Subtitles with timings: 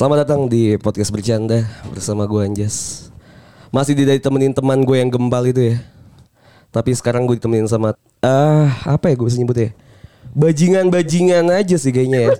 [0.00, 1.60] Selamat datang di podcast bercanda
[1.92, 3.12] bersama gue Anjas.
[3.68, 5.84] Masih tidak ditemenin teman gue yang gembal itu ya.
[6.72, 7.92] Tapi sekarang gue ditemenin sama
[8.24, 9.76] ah apa ya gue bisa nyebut ya?
[10.30, 12.34] Bajingan-bajingan aja sih kayaknya ya.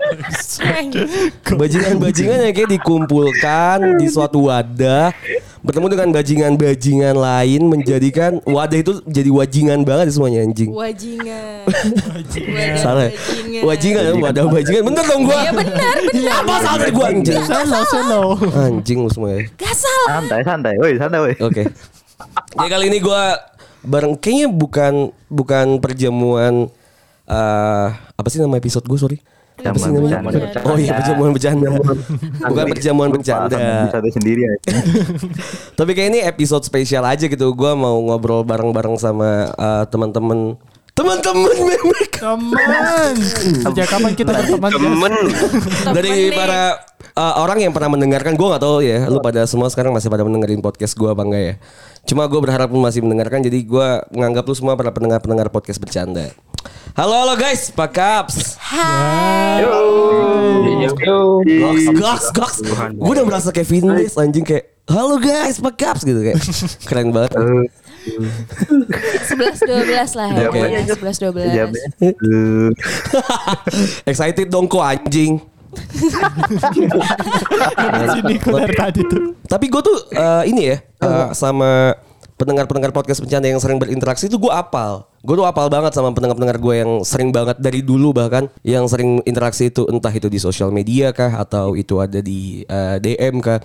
[1.42, 5.11] Bajingan-bajingan yang kayak dikumpulkan di suatu wadah
[5.61, 10.71] bertemu dengan bajingan-bajingan lain menjadikan wadah itu jadi wajingan banget semuanya anjing.
[10.72, 11.68] Wajingan.
[12.80, 13.11] Salah.
[13.11, 13.62] Wajingan.
[13.66, 14.82] Wajingan, wadah bajingan.
[14.86, 15.41] Bener dong gua.
[15.43, 16.34] Iya benar, benar.
[16.46, 17.43] Apa salah dari gua anjing?
[17.43, 18.22] Selo, selo.
[18.54, 19.41] Anjing lu semua ya.
[19.58, 20.08] Gak salah.
[20.14, 20.75] Santai, santai.
[20.79, 21.35] Woi, santai, woi.
[21.43, 21.63] Oke.
[22.54, 23.36] Jadi kali ini gua
[23.85, 26.72] bareng kayaknya bukan bukan perjamuan
[27.30, 29.18] eh apa sih nama episode gue sorry
[29.61, 30.25] apa sih namanya?
[30.25, 30.61] Bercanda.
[30.64, 31.68] Oh iya perjamuan bercanda
[32.41, 33.61] Bukan perjamuan bercanda
[33.92, 34.52] Bisa sendiri ya.
[35.78, 40.56] Tapi kayak ini episode spesial aja gitu Gua mau ngobrol bareng-bareng sama eh, teman-teman
[40.97, 43.14] Teman-teman memek Teman.
[43.60, 44.70] Sejak kapan kita berteman?
[44.72, 45.12] temen
[45.92, 46.33] Dari nih.
[46.33, 46.80] para
[47.12, 50.24] eh, orang yang pernah mendengarkan Gue gak tahu ya Lu pada semua sekarang masih pada
[50.24, 51.55] mendengarin podcast gue apa enggak ya
[52.08, 56.33] Cuma gue berharap lu masih mendengarkan Jadi gue menganggap lu semua para pendengar-pendengar podcast bercanda
[56.92, 58.58] Halo halo guys, Pak Kaps?
[58.61, 59.64] Hai.
[61.48, 62.58] Goks, goks, goks.
[62.92, 66.02] Gue udah merasa kayak Vindes anjing kayak Halo guys, Pak Kaps?
[66.02, 66.41] gitu kayak
[66.89, 67.30] Keren banget.
[69.22, 70.50] Sebelas dua belas lah ya.
[70.89, 71.55] Sebelas dua belas.
[74.11, 75.39] Excited dong kok anjing.
[78.19, 79.39] Sini keluar tadi tuh.
[79.47, 81.95] Tapi gue tuh eh, ini ya eh, sama
[82.34, 85.06] pendengar-pendengar podcast bercanda yang sering berinteraksi itu gue apal.
[85.20, 89.20] Gue tuh apal banget sama pendengar-pendengar gue yang sering banget dari dulu bahkan yang sering
[89.28, 93.60] interaksi itu entah itu di sosial media kah atau itu ada di eh, DM kah.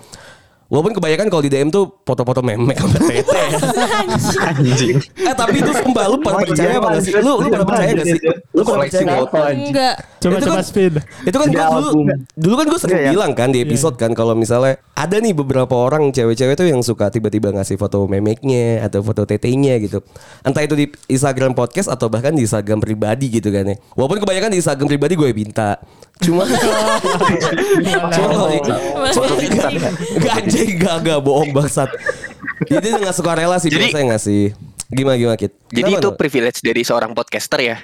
[0.66, 3.42] Walaupun kebanyakan kalau di DM tuh foto-foto memek sama tete.
[4.36, 7.12] anjing eh tapi itu sumpah lu pada percaya apa gak sih?
[7.16, 8.18] Lu lu pada percaya gak sih?
[8.50, 9.18] Lu pada percaya gak?
[9.52, 9.94] Enggak.
[10.16, 10.92] Coba Itu coba kan- spin.
[11.22, 11.90] Itu kan gua dulu,
[12.34, 13.10] dulu kan gue sering Iya, ya.
[13.12, 17.08] bilang kan di episode kan kalau misalnya ada nih beberapa orang cewek-cewek tuh yang suka
[17.08, 20.02] tiba-tiba ngasih foto memeknya atau foto tetenya gitu.
[20.42, 23.76] Entah itu di Instagram podcast atau bahkan di Instagram pribadi gitu kan ya.
[23.94, 25.78] Walaupun kebanyakan di Instagram pribadi gue minta.
[26.24, 26.42] Cuma
[28.14, 28.34] Cuma
[30.32, 31.92] anjing enggak enggak bohong bangsat.
[32.66, 34.42] Jadi dia nggak suka rela sih Jadi- biasanya ngasih.
[34.86, 35.50] Gimana gimana Kit?
[35.66, 37.76] jadi Kenapa, itu privilege dari seorang podcaster ya?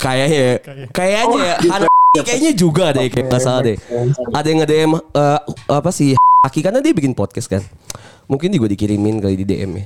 [0.00, 0.56] Kayaknya
[0.88, 1.36] Kayaknya.
[1.44, 1.56] Ya.
[1.68, 3.76] Anak Kayaknya juga deh Kayak nggak salah deh.
[4.32, 7.60] Ada yang nge-DM eh, Apa sih Aki Karena dia bikin podcast kan
[8.24, 9.84] Mungkin juga dikirimin kali di DM ya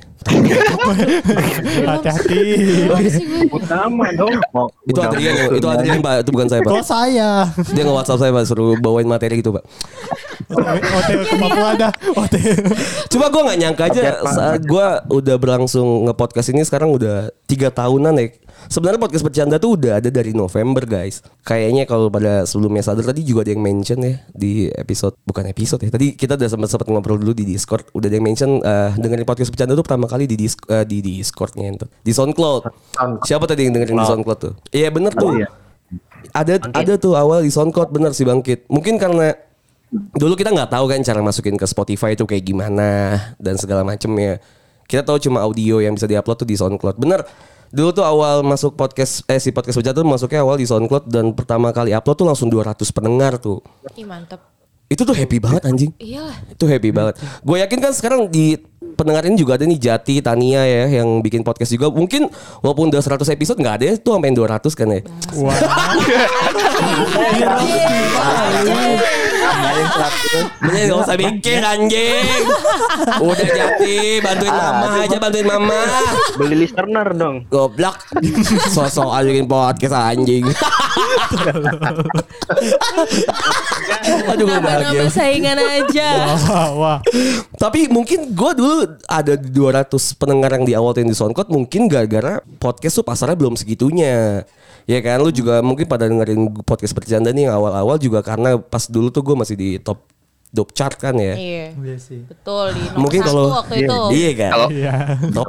[1.88, 2.40] Hati-hati.
[3.50, 4.38] Utama dong.
[4.86, 7.30] Itu Adrian ya, Itu Adrian pak Itu bukan saya pak Kok saya?
[7.74, 9.66] Dia nge-whatsapp saya pak Suruh bawain materi gitu pak
[10.48, 11.92] Hotel ke Papua dah.
[12.14, 12.56] Hotel.
[13.10, 18.14] Cuma gue gak nyangka aja Saat gue udah berlangsung nge-podcast ini Sekarang udah tiga tahunan
[18.16, 18.26] ya
[18.68, 21.24] Sebenarnya podcast bercanda tuh udah ada dari November guys.
[21.40, 25.80] Kayaknya kalau pada sebelumnya sadar Tadi juga ada yang mention ya Di episode Bukan episode
[25.80, 25.88] ya.
[25.88, 27.88] Tadi kita udah sempat sempat ngobrol dulu di Discord.
[27.96, 31.00] Udah ada yang mention eh, Dengerin podcast bercanda tuh pertama kali di, dis eh, di
[31.00, 31.88] Discordnya itu.
[32.04, 32.62] Di Soundcloud.
[33.24, 34.52] Siapa tadi yang dengerin di Soundcloud tuh?
[34.68, 35.40] Iya bener tuh.
[35.40, 35.48] Iya.
[36.36, 38.68] ada ada tuh awal di SoundCloud bener sih bangkit.
[38.68, 39.32] Mungkin karena
[40.12, 44.12] dulu kita nggak tahu kan cara masukin ke Spotify itu kayak gimana dan segala macem
[44.20, 44.36] ya.
[44.88, 46.96] Kita tahu cuma audio yang bisa diupload tuh di SoundCloud.
[46.96, 47.20] Bener.
[47.68, 51.36] Dulu tuh awal masuk podcast eh si podcast Bejat tuh masuknya awal di SoundCloud dan
[51.36, 53.60] pertama kali upload tuh langsung 200 pendengar tuh.
[53.92, 54.40] Ih mantep.
[54.88, 55.92] Itu tuh happy banget anjing.
[56.00, 56.32] Iyalah.
[56.48, 57.20] Itu happy banget.
[57.44, 58.56] Gue yakin kan sekarang di
[58.96, 61.92] pendengar ini juga ada nih Jati, Tania ya yang bikin podcast juga.
[61.92, 62.32] Mungkin
[62.64, 65.04] walaupun udah 100 episode nggak ada ya tuh sampai 200 kan ya.
[65.36, 65.60] Wah.
[70.58, 72.24] Bener gak usah mikir anjing.
[73.22, 75.80] Udah Jati Bantuin mama aja Bantuin mama.
[76.36, 77.46] Beli listener dong.
[77.48, 77.96] Goblok.
[78.74, 80.44] Sosok aja bikin podcast anjing.
[84.28, 84.88] Aduh gue bahagia.
[84.92, 86.08] Nama-nama saingan aja.
[86.48, 86.98] Wah, wah.
[87.56, 88.76] Tapi mungkin gue dulu
[89.08, 93.54] ada 200 pendengar yang di awal yang di SoundCloud Mungkin gara-gara podcast tuh pasarnya belum
[93.58, 94.44] segitunya
[94.88, 98.88] Ya kan lu juga mungkin pada dengerin podcast bercanda nih yang awal-awal juga karena pas
[98.88, 100.00] dulu tuh gue masih di top
[100.48, 101.34] top chart kan ya.
[101.36, 101.66] Iya.
[101.76, 102.24] Iya sih.
[102.24, 103.98] Betul di nomor Mungkin kalau waktu itu.
[104.16, 104.50] Iya kan.
[104.52, 104.92] kalau Iya.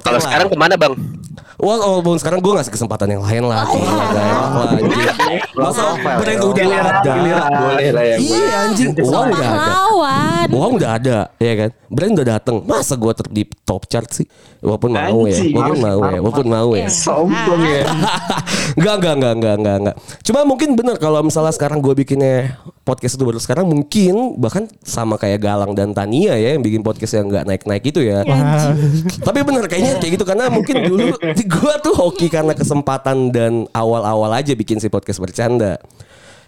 [0.04, 0.94] Kalau sekarang ke mana bang
[1.60, 3.68] Wah, walaupun sekarang gue ngasih kesempatan yang lain lah.
[3.68, 3.84] Gila,
[4.16, 5.40] gak enak lah anjing.
[5.60, 7.13] Masa brand udah ada.
[7.51, 8.16] Boleh lah ya.
[8.16, 9.74] Iya anjing, uang udah ada.
[10.56, 11.69] Uang udah ada, ya kan?
[11.92, 12.63] Brand udah dateng.
[12.63, 14.24] Masa gue tetap di top chart sih?
[14.63, 15.52] Walaupun mau ya, Anjing.
[15.52, 16.88] walaupun mau ya, walaupun mau ya.
[16.88, 17.84] Sombong ya.
[18.80, 19.95] Enggak, enggak, enggak, enggak, enggak, enggak.
[20.24, 22.56] Cuma mungkin bener kalau misalnya sekarang gue bikinnya
[22.90, 27.14] podcast itu baru sekarang mungkin bahkan sama kayak Galang dan Tania ya yang bikin podcast
[27.14, 28.26] yang enggak naik-naik itu ya.
[28.26, 28.74] Wah.
[29.30, 31.14] Tapi bener kayaknya kayak gitu karena mungkin dulu
[31.54, 35.78] gue tuh hoki karena kesempatan dan awal-awal aja bikin si podcast bercanda.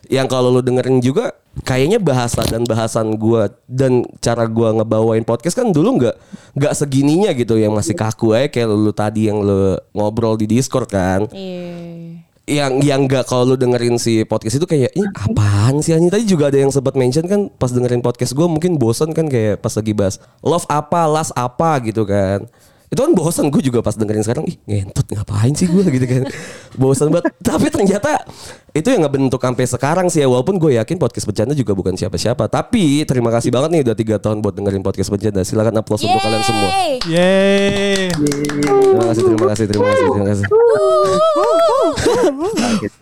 [0.10, 1.32] yang kalau lu dengerin juga
[1.64, 6.16] kayaknya bahasa dan bahasan gua dan cara gua ngebawain podcast kan dulu nggak
[6.58, 10.90] nggak segininya gitu yang masih kaku aja kayak lu tadi yang lu ngobrol di Discord
[10.90, 12.28] kan Iya.
[12.51, 16.12] Yang yang nggak kalau lu dengerin si podcast itu kayak ini apaan sih anjing?
[16.12, 19.63] Tadi juga ada yang sempat mention kan pas dengerin podcast gue mungkin bosan kan kayak
[19.63, 22.44] pas lagi bahas love apa last apa gitu kan
[22.92, 26.28] itu kan bosan gue juga pas dengerin sekarang ih ngentot ngapain sih gue gitu kan.
[26.76, 27.32] Bosan banget.
[27.48, 28.28] Tapi ternyata
[28.76, 32.52] itu yang ngebentuk sampai sekarang sih ya walaupun gue yakin podcast bercanda juga bukan siapa-siapa.
[32.52, 35.40] Tapi terima kasih banget nih udah tiga tahun buat dengerin podcast bercanda.
[35.48, 36.70] Silakan aplaus untuk kalian semua.
[37.08, 38.12] Yeay.
[38.12, 40.46] Terima kasih terima kasih terima kasih terima kasih.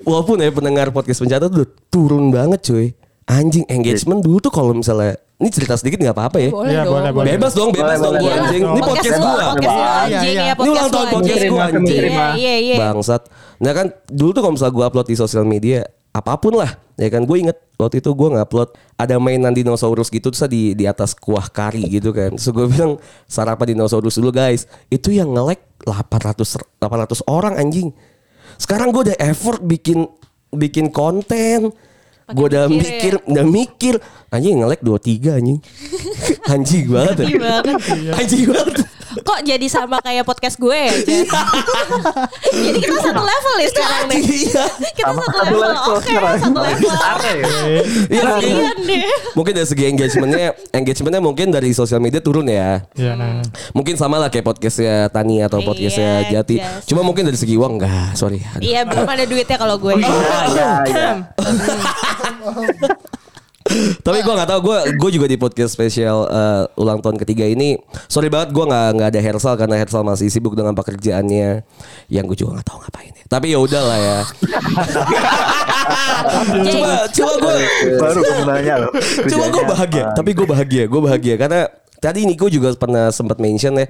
[0.05, 2.93] Walaupun ya pendengar podcast penjata tuh udah turun banget cuy.
[3.25, 6.49] Anjing engagement dulu tuh kalau misalnya ini cerita sedikit nggak apa-apa ya.
[6.51, 6.93] Boleh Iya, dong.
[6.99, 7.27] boleh, boleh.
[7.31, 8.63] Bebas dong, bebas Boleh, dong anjing.
[8.67, 9.15] Ini podcast.
[9.15, 10.43] Podcast lu Iya, anjing iya.
[10.43, 12.03] ya Ini ulang tahun lu podcast Terima, anjing.
[12.03, 12.75] Iya, iya, iya.
[12.75, 13.21] Bangsat.
[13.63, 17.05] Nah kan dulu tuh kalau misalnya gue upload di sosial media apa pun lah ya
[17.13, 21.13] kan gue inget waktu itu gue ngupload ada mainan dinosaurus gitu terus di di atas
[21.13, 22.97] kuah kari gitu kan terus gue bilang
[23.29, 27.93] sarapan dinosaurus dulu guys itu yang nge-like 800 800 orang anjing
[28.57, 30.09] sekarang gue udah effort bikin
[30.49, 31.69] bikin konten
[32.29, 33.93] gue udah mikir mikir udah mikir
[34.29, 35.59] anjing nge-like 23 anjing
[36.53, 37.25] anjing banget ya.
[37.25, 37.75] Anjing banget.
[38.15, 38.75] anjing banget
[39.19, 40.93] Kok jadi sama kayak podcast gue ya?
[40.99, 41.25] Jen?
[42.65, 44.21] jadi kita satu level ya sekarang nih.
[44.21, 45.59] iya Kita Sama satu level.
[45.59, 46.89] level Oke, satu level.
[46.89, 47.45] Ya.
[48.09, 48.31] Iya,
[48.79, 49.03] deh.
[49.33, 50.39] mungkin dari segi engagementnya
[50.71, 53.39] engagementnya mungkin dari sosial media turun ya Iya, nah.
[53.71, 56.55] mungkin sama lah kayak podcastnya Tani atau podcastnya Iya, Jati
[56.85, 58.41] cuma mungkin dari segi uang enggak sorry.
[58.57, 59.93] Iya belum ada duitnya kalau gue.
[59.95, 60.09] Iya,
[60.47, 61.09] iya, iya.
[64.05, 67.77] tapi gue nggak tahu gue gue juga di podcast spesial eh, ulang tahun ketiga ini
[68.09, 71.61] sorry banget gue nggak nggak ada Hersal karena Hersal masih sibuk dengan pekerjaannya.
[72.09, 73.23] Yang gue juga nggak tahu ngapain ya.
[73.29, 74.17] Tapi ya udah lah ya
[76.69, 77.55] coba coba gue
[77.99, 78.91] Baru kamu nanya loh.
[79.29, 81.35] Cuma gue bahagia, tapi gue bahagia, gue bahagia.
[81.37, 81.61] Karena
[81.99, 83.87] tadi Niko juga pernah sempat mention ya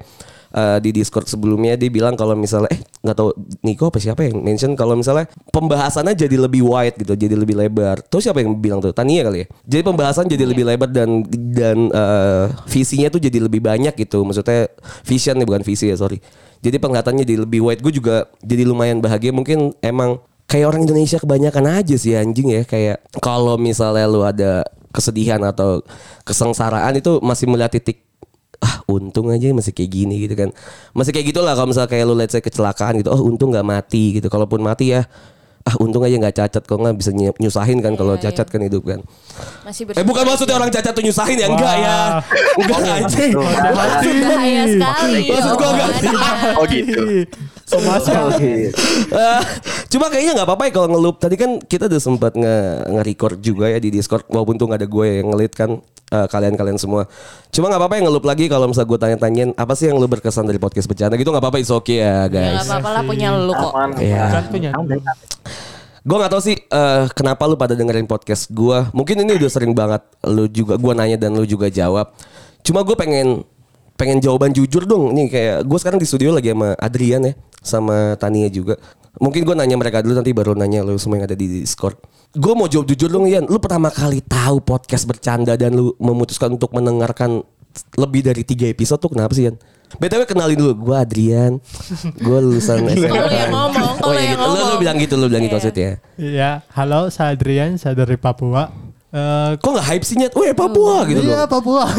[0.54, 3.30] eh, di Discord sebelumnya dia bilang kalau misalnya eh nggak tahu
[3.64, 8.04] Niko apa siapa yang mention kalau misalnya pembahasannya jadi lebih wide gitu, jadi lebih lebar.
[8.06, 8.92] Terus siapa yang bilang tuh?
[8.92, 9.48] Tania kali ya.
[9.66, 11.24] Jadi pembahasan jadi lebih lebar dan
[11.54, 14.26] dan eh, visinya tuh jadi lebih banyak gitu.
[14.26, 14.68] Maksudnya
[15.06, 16.20] vision nih bukan visi ya sorry.
[16.60, 17.80] Jadi penglihatannya jadi lebih wide.
[17.80, 19.32] Gue juga jadi lumayan bahagia.
[19.32, 20.20] Mungkin emang
[20.50, 25.86] kayak orang Indonesia kebanyakan aja sih anjing ya kayak kalau misalnya lu ada kesedihan atau
[26.26, 28.09] kesengsaraan itu masih melihat titik
[28.60, 30.50] ah untung aja masih kayak gini gitu kan.
[30.92, 34.20] Masih kayak gitulah kalau misalnya kayak lu let's say kecelakaan gitu oh untung nggak mati
[34.20, 34.28] gitu.
[34.28, 35.08] Kalaupun mati ya
[35.64, 36.64] ah untung aja nggak cacat.
[36.68, 39.00] Kok nggak bisa ny- nyusahin kan kalau Iya, cacat kan hidup kan.
[39.64, 41.48] Masih eh bukan maksudnya orang cacat tuh nyusahin ya?
[41.48, 41.98] Enggak ya.
[42.60, 43.32] Enggak anjing.
[43.38, 45.22] Bahaya sekali.
[45.32, 45.90] Maksud gua enggak.
[46.60, 47.02] Oh gitu.
[49.14, 49.42] Ah,
[49.90, 51.22] Cuma kayaknya nggak apa-apa ya kalau ngelup.
[51.22, 52.56] Tadi kan kita udah sempat nge
[52.90, 55.78] nge-record juga ya di Discord walaupun tuh nggak ada gue yang ngelit kan
[56.10, 57.06] eh, kalian-kalian semua.
[57.50, 60.46] Cuma nggak apa-apa ya ngelup lagi kalau misalnya gue tanya-tanyain apa sih yang lu berkesan
[60.46, 62.66] dari podcast bercanda gitu nggak apa-apa it's okay ya Ya guys.
[62.66, 63.74] gak apa-apa lah punya lu kok.
[63.98, 64.24] Iya.
[64.30, 64.70] Kan punya.
[66.00, 68.78] Gue nggak tahu sih eh, kenapa lu pada dengerin podcast gue.
[68.96, 72.12] Mungkin ini udah sering banget lu juga gue nanya dan lu juga jawab.
[72.66, 73.44] Cuma gue pengen
[74.00, 75.12] pengen jawaban jujur dong.
[75.12, 78.80] Nih kayak gue sekarang di studio lagi sama Adrian ya, sama Tania juga.
[79.20, 82.00] Mungkin gue nanya mereka dulu nanti baru nanya lu semua yang ada di Discord.
[82.32, 83.44] Gue mau jawab jujur dong Ian.
[83.44, 87.44] Lu pertama kali tahu podcast bercanda dan lu memutuskan untuk mendengarkan
[87.94, 89.60] lebih dari tiga episode tuh kenapa sih Ian?
[89.90, 91.58] BTW kenalin dulu, gue Adrian,
[92.16, 93.10] gue lulusan SMA.
[93.10, 94.40] Kalau yang ngomong, Oh kalau iya yang gitu.
[94.40, 94.80] Lu, lu ngomong.
[94.80, 95.58] bilang gitu, lu bilang gitu Iya.
[95.58, 95.92] maksudnya.
[96.16, 98.70] Iya, halo saya Adrian, saya dari Papua.
[99.10, 100.32] Eh, Kok nggak hype sih nyet?
[100.32, 101.50] Weh Papua gitu iya loh.
[101.50, 101.90] Papua.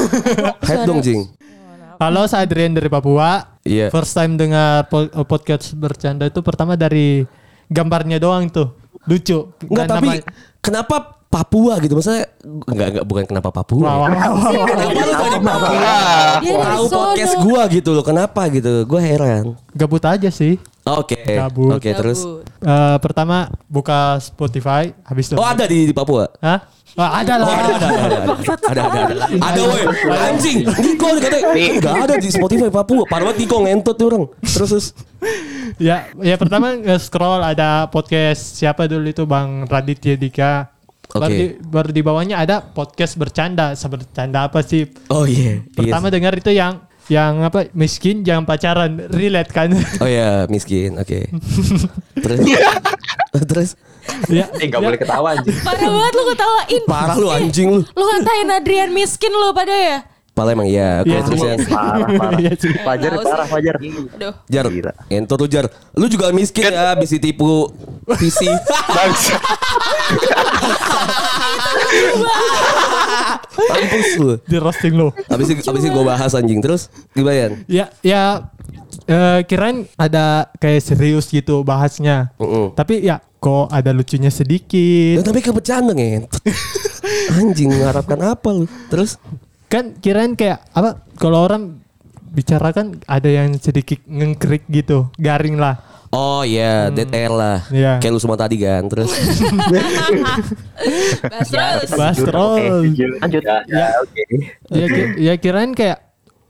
[0.62, 1.26] Hype dong Jing.
[2.00, 3.61] Halo saya Adrian dari Papua.
[3.61, 3.92] Iya.
[3.92, 7.28] First time dengar po- podcast bercanda itu pertama dari
[7.69, 8.73] gambarnya doang tuh.
[9.04, 9.52] Lucu.
[9.69, 10.25] Enggak tapi nama-
[10.61, 10.97] kenapa
[11.30, 11.95] Papua gitu?
[11.95, 13.85] Maksudnya enggak enggak bukan kenapa Papua.
[13.85, 14.66] Wah, wah, wah, wah, wah.
[14.66, 15.95] Kenapa lu dari Papua?
[16.40, 16.99] Tahu sono.
[17.04, 18.04] podcast gua gitu loh.
[18.04, 18.73] Kenapa gitu?
[18.88, 19.45] Gua heran.
[19.76, 20.57] Gabut aja sih.
[20.83, 21.21] Oke.
[21.23, 21.76] Gabut.
[21.76, 22.25] Oke, terus.
[22.61, 25.40] Eh, pertama buka Spotify, habis itu.
[25.40, 26.29] Oh, ada di, di Papua.
[26.45, 26.61] Hah?
[26.93, 27.47] Oh, ada lah.
[27.49, 29.83] Oh, ada, ada, ada, ada, ada, ada, ada, ada, woi,
[30.29, 34.87] anjing, Niko katanya, nggak ada di Spotify Papua, banget Niko ngentot tuh orang, terus, terus,
[35.81, 40.52] ya, ya pertama nge-scroll ada podcast siapa dulu itu Bang Raditya Dika.
[41.11, 41.35] Baru, Oke.
[41.35, 43.75] di, baru di bawahnya ada podcast bercanda.
[43.75, 44.87] Bercanda apa sih?
[45.11, 46.12] oh iya, Pertama iya.
[46.14, 46.79] dengar itu yang
[47.11, 51.26] yang apa miskin jangan pacaran relate kan oh iya, miskin, oke,
[52.23, 52.38] terus,
[53.50, 53.71] terus,
[54.31, 55.55] ya, Eh ya, boleh ketawa anjing.
[55.62, 56.83] Parah banget lu ketawain.
[56.87, 59.99] parah lu anjing lu, Lu ngatain Adrian miskin lu pada ya?
[60.31, 62.38] Pala emang iya, oke, Iya, terus ya, Parah, parah.
[62.38, 62.52] Iya.
[62.87, 63.47] Fajar, Tahu parah.
[63.50, 63.75] Fajar.
[63.83, 64.35] Aduh.
[64.47, 64.64] Jar,
[65.11, 65.67] entot tuh Jar.
[65.99, 67.69] Lu juga miskin ya, bisa tipu
[68.07, 68.47] PC.
[68.97, 69.37] Bangsa.
[73.71, 74.33] Mampus lu.
[74.47, 75.12] Di roasting lo.
[75.29, 77.52] Abis itu, abis itu gue bahas anjing terus gimana Yan?
[77.67, 78.23] Ya, ya
[79.07, 82.33] eh, kirain ada kayak serius gitu bahasnya.
[82.38, 82.73] Mm-mm.
[82.75, 85.25] Tapi ya kok ada lucunya Ya, sedikit.
[85.25, 86.40] tapi kebecanda ngentot.
[87.40, 88.64] Anjing mengharapkan apa lu?
[88.88, 89.17] Terus
[89.71, 91.79] Kan kirain kayak apa kalau orang
[92.35, 95.79] bicara kan ada yang sedikit ngengkrik gitu, garing lah.
[96.11, 97.62] Oh iya, dead air lah.
[97.71, 98.02] Iya.
[98.02, 98.83] Kayak lu semua tadi kan.
[98.85, 99.11] Terus.
[101.50, 102.43] Bahas Lanjut, terus.
[102.43, 103.05] oke.
[103.21, 103.43] Lanjut.
[103.47, 104.23] Ya, oke.
[104.69, 105.99] Ya, ki- ya kirain kayak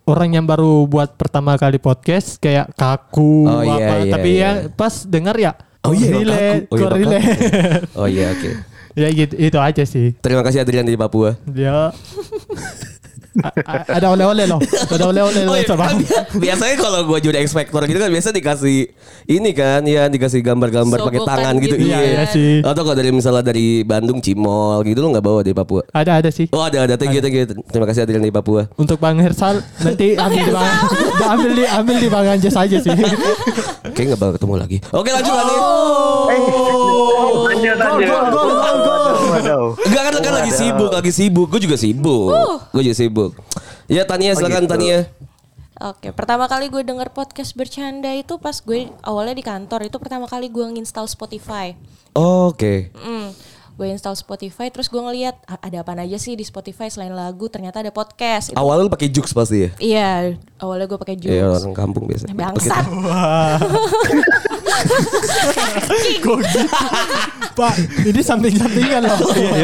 [0.04, 4.48] orang yang baru buat pertama kali podcast kayak kaku Oh, iya, apa iya, tapi iya.
[4.64, 6.72] ya pas dengar ya Oh iya, relate, kaku.
[6.72, 7.28] Oh iya, relate.
[7.94, 8.50] Oh iya oke.
[9.00, 10.12] ya gitu itu aja sih.
[10.18, 11.36] Terima kasih Adrian dari Papua.
[11.44, 11.94] Dia A- a-
[13.86, 14.58] ada oleh-oleh loh.
[14.84, 15.86] Ada oleh-oleh loh Oh iya, sama.
[15.86, 16.10] kan bi-
[16.42, 18.90] biasanya kalau gue jadi ekspektor gitu kan biasa dikasih
[19.26, 21.74] ini kan ya dikasih gambar-gambar pakai tangan gitu.
[21.74, 22.58] gitu Iya, iya sih.
[22.60, 25.86] Atau kalau dari misalnya dari Bandung Cimol gitu lu nggak bawa di Papua.
[25.90, 26.50] Ada ada sih.
[26.50, 27.46] Oh ada ada thank you thank you.
[27.46, 28.66] Terima kasih Adrian dari Papua.
[28.74, 30.74] Untuk Bang Hersal nanti ambil di Bang
[31.32, 32.90] ambil di ambil di Bang Anjas aja sih.
[33.90, 34.76] Kayaknya nggak bakal ketemu lagi.
[34.90, 35.60] Oke lanjut lanjut.
[37.40, 39.09] Lanjut, lanjut.
[39.30, 39.78] Waduh.
[39.86, 41.46] Enggak kan, kan lagi sibuk, lagi sibuk.
[41.46, 42.34] Gue juga sibuk.
[42.74, 43.32] Gue juga sibuk.
[43.86, 44.72] Ya Tania silakan gitu.
[44.74, 44.98] Tania.
[45.80, 50.28] Oke, pertama kali gue denger podcast bercanda itu pas gue awalnya di kantor itu pertama
[50.28, 51.72] kali gue nginstal Spotify.
[52.12, 52.92] Oke.
[52.92, 53.32] Mm,
[53.80, 57.48] gue install Spotify terus gue ngeliat "Ah, ada apa aja sih di Spotify selain lagu
[57.48, 58.52] ternyata ada podcast.
[58.52, 59.70] Itu- Awalnya lu pakai Jux pasti ya?
[59.80, 60.10] Iya,
[60.60, 61.32] awalnya gue pakai Joox.
[61.32, 62.28] Iya orang kampung biasa.
[62.28, 62.84] Bangsat.
[67.50, 69.18] Pak, ini samping-sampingan loh.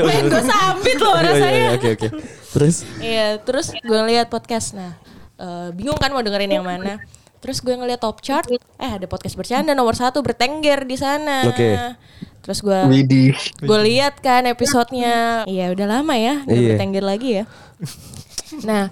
[0.04, 1.60] Men gue sambit loh Iya, iya, rasanya.
[1.60, 2.08] iya, Oke oke.
[2.52, 4.72] Terus Iya, terus gue ngeliat podcast.
[4.72, 4.92] Nah,
[5.36, 7.00] eh, bingung kan mau dengerin yang mana.
[7.36, 11.46] Terus gue ngeliat top chart, eh ada podcast bercanda nomor satu bertengger di sana.
[11.46, 11.68] Oke.
[12.46, 12.80] Terus gue
[13.60, 16.68] gue lihat kan episodenya, iya udah lama ya, udah Iya.
[16.72, 17.44] bertengger lagi ya.
[18.62, 18.86] Nah,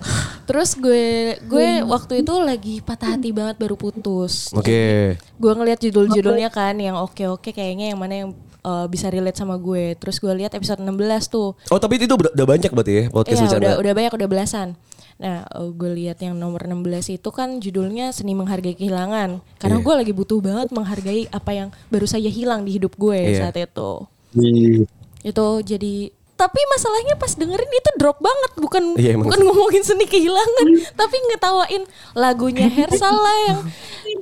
[0.45, 4.51] terus gue gue waktu itu lagi patah hati banget baru putus.
[4.51, 5.15] Oke.
[5.39, 8.31] Gue ngeliat judul-judulnya kan yang oke-oke kayaknya yang mana yang
[8.61, 9.95] eh, bisa relate sama gue.
[9.95, 10.91] Terus gue lihat episode 16
[11.31, 11.55] tuh.
[11.71, 13.63] Oh tapi itu udah udah banyak berarti ya podcast Iya, bercanda.
[13.63, 14.69] udah udah banyak udah belasan.
[15.15, 19.43] Nah, eh, gue lihat yang nomor 16 itu kan judulnya Seni Menghargai Kehilangan.
[19.59, 19.85] Karena Iya.
[19.85, 23.51] gue lagi butuh banget menghargai apa yang baru saja hilang di hidup gue Iya.
[23.51, 23.91] saat itu.
[24.35, 24.87] Widih.
[25.23, 30.67] Itu jadi tapi masalahnya pas dengerin itu drop banget bukan Iya, bukan ngomongin seni kehilangan
[30.93, 33.61] tapi ngetawain lagunya Hersal lah yang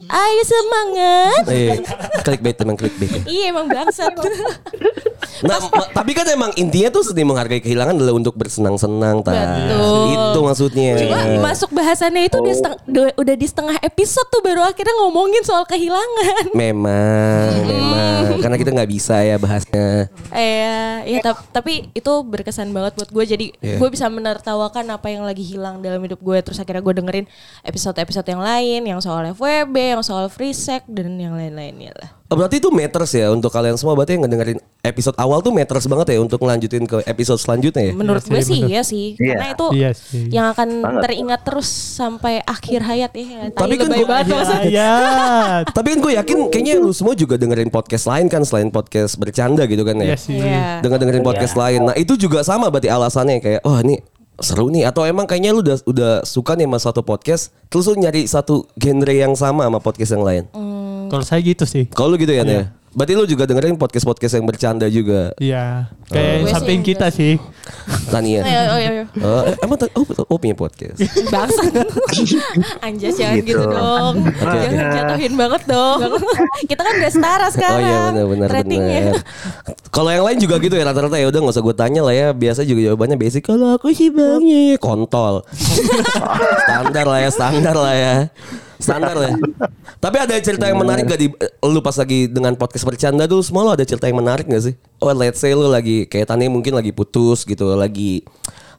[0.06, 1.72] ayo semangat Iya,
[2.20, 3.10] clickbait emang clickbait.
[3.10, 3.22] ya.
[3.24, 4.12] iya emang bangsat
[5.42, 5.58] Nah,
[5.90, 9.34] tapi kan emang intinya tuh seni menghargai kehilangan adalah untuk bersenang-senang, ta.
[9.34, 10.06] Betul.
[10.12, 10.92] Itu maksudnya.
[10.94, 15.42] Cuma masuk bahasannya itu di seteng- de- udah di setengah episode tuh baru akhirnya ngomongin
[15.42, 16.54] soal kehilangan.
[16.54, 18.38] Memang, memang.
[18.38, 20.06] Karena kita nggak bisa ya bahasnya.
[20.30, 23.24] Eh, ya tap- tapi itu berkesan banget buat gue.
[23.24, 23.78] Jadi Iya.
[23.78, 26.38] gue bisa menertawakan apa yang lagi hilang dalam hidup gue.
[26.42, 27.26] Terus akhirnya gue dengerin
[27.62, 32.10] episode-episode yang lain, yang soal FWB, yang soal free sex dan yang lain-lainnya lah.
[32.32, 35.84] Oh, Berarti itu matters ya untuk kalian semua berarti yang ngedengerin episode awal tuh matters
[35.84, 37.92] banget ya untuk ngelanjutin ke episode selanjutnya ya.
[37.92, 39.36] Menurut Iya gue sih, iya sih, Iya.
[39.36, 40.24] karena itu Iya sih.
[40.28, 41.00] yang akan Banget.
[41.04, 43.52] teringat terus sampai akhir hayat ya.
[43.52, 44.64] Tapi kan lebay gua- banget maksudnya.
[44.64, 44.92] Iya.
[45.76, 49.62] Tapi kan gue yakin kayaknya lu semua juga dengerin podcast lain kan selain podcast bercanda
[49.64, 50.16] gitu kan ya.
[50.16, 50.40] Sih.
[50.80, 51.86] Dengan dengerin podcast lain.
[51.86, 54.00] Nah, itu juga sama berarti alasannya kayak oh ini
[54.42, 57.94] seru nih atau emang kayaknya lu udah udah suka nih sama satu podcast terus lu
[57.94, 60.44] nyari satu genre yang sama sama podcast yang lain.
[61.12, 61.84] Kalau saya gitu sih.
[61.86, 62.72] Kalau lu gitu ya, ya.
[62.92, 65.88] Berarti lu juga dengerin podcast-podcast yang bercanda juga, Iya.
[66.08, 67.40] Kayak sih samping kita sih.
[68.08, 68.44] Tania.
[68.44, 69.04] Ayo, ayo, ayo.
[69.16, 71.00] Oh, eh, emang ta- oh, oh punya podcast.
[71.32, 71.72] Bangsat.
[72.84, 73.56] Anjas jangan Gitu.
[73.56, 74.14] gitu, dong.
[74.36, 75.98] jangan jatuhin banget dong.
[76.68, 77.80] Kita kan udah setara Oh sekarang.
[77.80, 79.00] iya benar benar Ratingnya.
[79.08, 79.20] benar.
[79.88, 82.28] Kalau yang lain juga gitu ya rata-rata ya udah nggak usah gue tanya lah ya.
[82.32, 83.40] Biasa juga jawabannya basic.
[83.42, 85.48] Kalau aku sih bangnya kontol.
[86.64, 88.14] standar lah ya, standar lah ya.
[88.82, 89.32] Standar lah.
[90.02, 91.30] Tapi ada cerita yang menarik gak di
[91.62, 94.74] lu pas lagi dengan podcast bercanda tuh semua lu ada cerita yang menarik gak sih?
[94.98, 98.26] Oh let's say lu lagi kayak Tani mungkin lagi putus gitu, lagi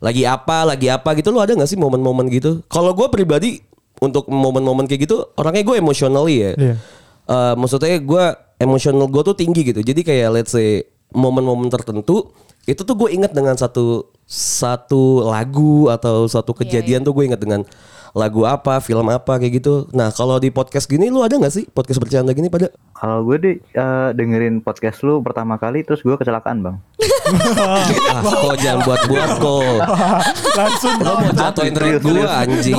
[0.04, 2.60] lagi apa, lagi apa gitu lu ada gak sih momen-momen gitu?
[2.68, 3.64] Kalau gue pribadi
[4.04, 6.52] untuk momen-momen kayak gitu orangnya gue emotionally ya.
[6.60, 6.76] Iya.
[7.24, 8.26] Eh, maksudnya gue
[8.60, 10.84] emosional gue tuh tinggi gitu jadi kayak let's say
[11.16, 12.36] momen-momen tertentu
[12.68, 17.64] itu tuh gue inget dengan satu satu lagu atau satu kejadian tuh gue inget dengan
[18.14, 21.66] lagu apa film apa kayak gitu nah kalau di podcast gini lu ada nggak sih
[21.66, 26.14] podcast bercanda gini pada Kalau gue deh eh, dengerin podcast lu pertama kali terus gue
[26.14, 26.78] kecelakaan bang.
[28.14, 29.76] ah kok jangan buat buat kok
[30.62, 32.76] Langsung lo mau jatuhin rate gue anjing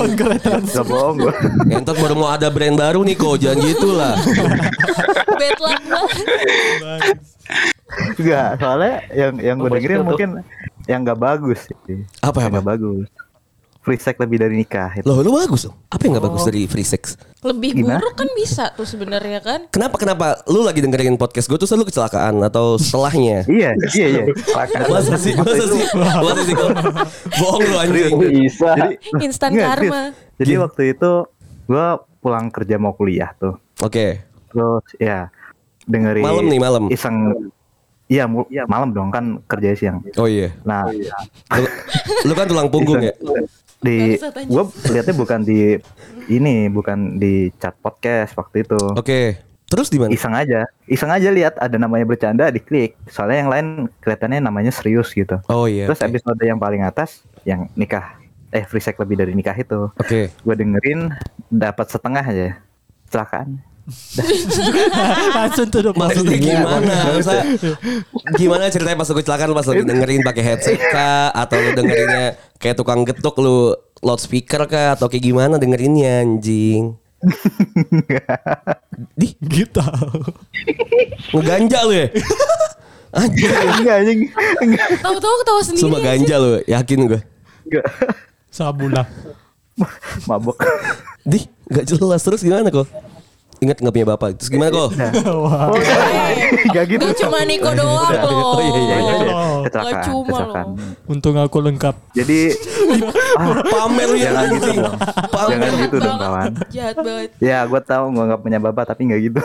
[0.64, 1.32] Gak bohong gue.
[1.76, 4.14] Entot baru mau ada brand baru nih kok jangan gitu lah
[5.34, 7.18] Bad luck banget.
[8.16, 10.28] Enggak, soalnya yang yang gue dengerin mungkin
[10.86, 12.00] yang nggak bagus sih.
[12.22, 12.54] Apa Yang apa?
[12.54, 13.08] nggak bagus.
[13.84, 15.04] Free sex lebih dari nikah itu.
[15.04, 15.76] Loh, lu bagus dong.
[15.92, 17.20] Apa yang nggak bagus dari free sex?
[17.44, 18.00] Lebih Gimana?
[18.00, 19.68] buruk kan bisa tuh sebenarnya kan.
[19.68, 23.44] Kenapa kenapa lu lagi dengerin podcast gue tuh selalu kecelakaan atau setelahnya?
[23.52, 24.24] Iya, iya, iya.
[24.88, 25.36] Masa sih?
[25.36, 25.84] Masa sih?
[25.92, 26.54] Masa sih?
[27.36, 28.12] Bohong lu anjing.
[28.40, 28.72] Bisa.
[28.72, 30.16] Jadi Instan karma.
[30.40, 31.10] Jadi waktu itu
[31.68, 31.86] gue
[32.18, 33.60] pulang kerja mau kuliah tuh.
[33.84, 34.24] Oke.
[34.48, 35.28] Terus ya
[35.84, 36.82] dengerin Malam nih, malam.
[36.88, 37.52] Iseng
[38.04, 40.04] Iya, mu- malam dong kan kerja siang.
[40.16, 40.52] Oh iya.
[40.60, 40.84] Nah,
[41.56, 41.64] Lu,
[42.22, 43.16] lu kan tulang punggung ya?
[43.84, 44.16] Di
[44.48, 45.76] gue lihatnya bukan di
[46.32, 48.80] ini, bukan di chat podcast waktu itu.
[48.96, 49.36] Oke.
[49.68, 50.12] Terus di mana?
[50.12, 52.96] Iseng aja, iseng aja lihat ada namanya bercanda diklik.
[53.08, 53.66] Soalnya yang lain
[54.00, 55.40] kelihatannya namanya serius gitu.
[55.50, 55.88] Oh iya.
[55.90, 56.08] Terus oke.
[56.08, 58.16] episode yang paling atas yang nikah
[58.54, 59.90] eh free sex lebih dari nikah itu.
[59.98, 60.30] Oke.
[60.30, 61.12] Gue dengerin
[61.50, 62.48] dapat setengah aja.
[63.10, 63.73] Kecelakaan.
[65.36, 65.96] Langsung tuh dong.
[65.96, 66.94] Maksudnya gimana?
[67.12, 67.44] Maksudnya,
[68.34, 72.26] gimana ceritanya pas lu kecelakaan lu pas lagi dengerin pakai headset kah atau lu dengerinnya
[72.56, 76.96] kayak tukang getuk lu loudspeaker kah atau kayak gimana dengerinnya anjing?
[79.20, 79.80] Di Gitu.
[81.32, 82.08] ngeganja lu ya?
[83.14, 83.46] Anjing.
[83.46, 84.20] Enggak anjing.
[84.98, 85.82] Tahu-tahu ketawa sendiri.
[85.86, 86.06] Sumpah aja.
[86.18, 87.20] ganja lu, yakin gue.
[87.70, 87.84] Enggak.
[88.50, 89.06] Sabulah.
[90.26, 90.58] Mabok.
[91.22, 92.90] Di, gak jelas terus gimana kok?
[93.64, 94.28] Ingat nggak punya bapak?
[94.36, 94.90] Terus gimana kok?
[95.48, 95.72] Wah.
[96.68, 97.04] Enggak gitu.
[97.08, 98.52] Gak cuma Niko doang loh.
[98.56, 99.32] Oh, iya, iya, iya.
[99.32, 99.58] Oh.
[99.64, 100.76] Gak cuma loh.
[101.08, 101.94] Untung aku lengkap.
[102.12, 102.52] Jadi
[103.40, 104.94] ah, Pamer ya Jangan gitu dong.
[105.32, 105.56] Pamer.
[105.56, 106.52] Jangan gitu dong kawan.
[106.68, 107.30] Jahat banget.
[107.40, 109.40] Ya, gue tahu gue nggak punya bapak tapi nggak gitu.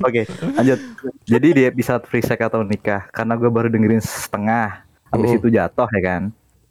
[0.00, 0.22] Oke,
[0.56, 0.80] lanjut.
[1.28, 5.38] Jadi di episode free sex atau nikah, karena gue baru dengerin setengah, habis Mm.
[5.42, 6.22] itu jatuh ya kan.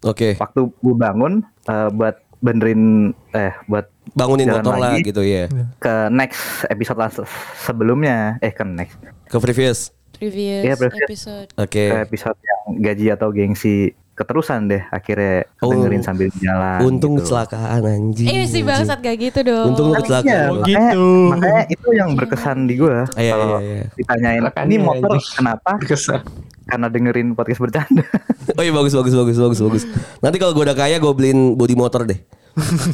[0.05, 1.33] Oke, Waktu gue bangun
[1.65, 5.01] eh, buat benerin eh buat bangunin Jalan motor lah lagi.
[5.03, 5.49] gitu ya.
[5.75, 7.25] ke next episode las-
[7.59, 9.89] sebelumnya, eh ke next Ke previous.
[10.11, 11.03] Previous Iya, previous.
[11.03, 11.47] episode.
[11.55, 11.83] Oke.
[11.85, 13.75] ke episode yang gaji atau gengsi
[14.13, 15.67] keterusan deh akhirnya Oh.
[15.69, 16.79] dengerin sambil jalan.
[16.81, 17.27] Untung gitu.
[17.27, 18.27] kecelakaan anjing.
[18.29, 19.73] Eh si bangsat gak gitu dong.
[19.73, 20.39] Untung lu Iya, kecelakaan.
[20.45, 20.63] Oh, lu.
[20.63, 21.03] gitu.
[21.27, 22.97] makanya, makanya itu yang berkesan di gue.
[23.13, 23.85] Iya, Kalau iya, iya.
[23.91, 25.35] ditanyain, ini motor anjing.
[25.35, 25.71] kenapa?
[25.81, 26.21] Kesan.
[26.65, 28.03] Karena dengerin podcast bercanda.
[28.55, 29.83] Oh iya bagus bagus bagus bagus bagus.
[30.19, 32.15] Nanti kalau gue udah kaya gue beliin body motor deh.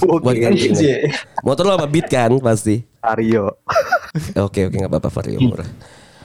[0.02, 0.74] Buat gantiin.
[0.74, 0.97] Iya.
[1.41, 2.82] Motor lo apa beat kan pasti.
[2.97, 3.58] Vario.
[4.45, 5.67] Oke oke nggak apa-apa Vario murah.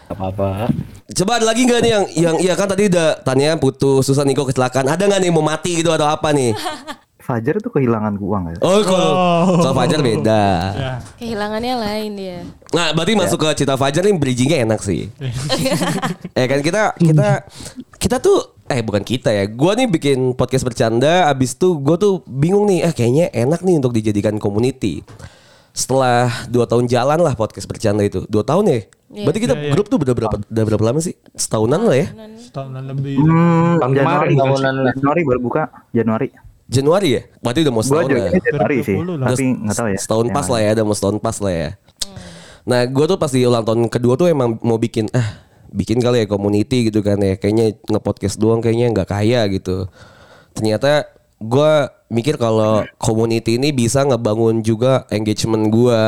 [0.06, 0.70] apa-apa.
[1.08, 4.42] Coba ada lagi nggak nih yang yang iya kan tadi udah tanya putus susah Niko
[4.42, 4.86] kecelakaan.
[4.86, 6.50] Ada nggak nih mau mati gitu atau apa nih?
[7.26, 8.56] Fajar itu kehilangan uang ya.
[8.62, 9.58] Oh kalau Oh.
[9.58, 10.42] kalau Fajar beda.
[10.72, 10.92] Ya.
[11.18, 12.38] Kehilangannya lain dia.
[12.70, 15.10] Nah berarti masuk ke Cita Fajar nih bridgingnya enak sih.
[16.38, 17.28] eh kan kita kita
[17.98, 19.44] kita tuh eh bukan kita ya.
[19.46, 21.26] Gua nih bikin podcast bercanda.
[21.26, 22.86] Abis itu gue tuh bingung nih.
[22.86, 25.02] Eh kayaknya enak nih untuk dijadikan community.
[25.70, 28.24] Setelah dua tahun jalan lah podcast bercanda itu.
[28.26, 28.80] Dua tahun ya.
[29.06, 29.22] Iya.
[29.22, 29.70] Berarti kita Iya, iya.
[29.70, 31.14] grup tuh udah berapa udah berapa lama sih?
[31.32, 32.08] Setahunan lah ya.
[32.40, 33.14] Setahunan lebih.
[33.18, 34.92] Hmm, Tahun Januari, tahunan lah.
[34.98, 35.62] Januari baru buka
[35.94, 36.28] Januari.
[36.66, 37.22] Januari ya.
[37.38, 38.10] Berarti udah mau setahun lah.
[38.10, 39.26] juga Januari sih, 2020 lah.
[39.30, 39.98] tapi nggak tahu ya.
[40.02, 41.68] Setahun pas lah ya, udah mau setahun pas lah ya.
[42.66, 46.24] Nah, gue tuh pas di ulang tahun kedua tuh emang mau bikin ah bikin kali
[46.24, 47.38] ya community gitu kan ya.
[47.38, 49.86] Kayaknya nge-podcast doang kayaknya nggak kaya gitu.
[50.56, 51.72] Ternyata gue
[52.08, 56.02] mikir kalau community ini bisa ngebangun juga engagement gue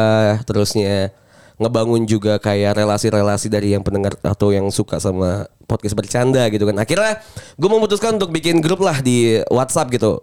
[0.47, 1.13] terusnya
[1.59, 6.79] ngebangun juga kayak relasi-relasi dari yang pendengar atau yang suka sama podcast bercanda gitu kan.
[6.79, 7.19] Akhirnya
[7.59, 10.23] gue memutuskan untuk bikin grup lah di WhatsApp gitu.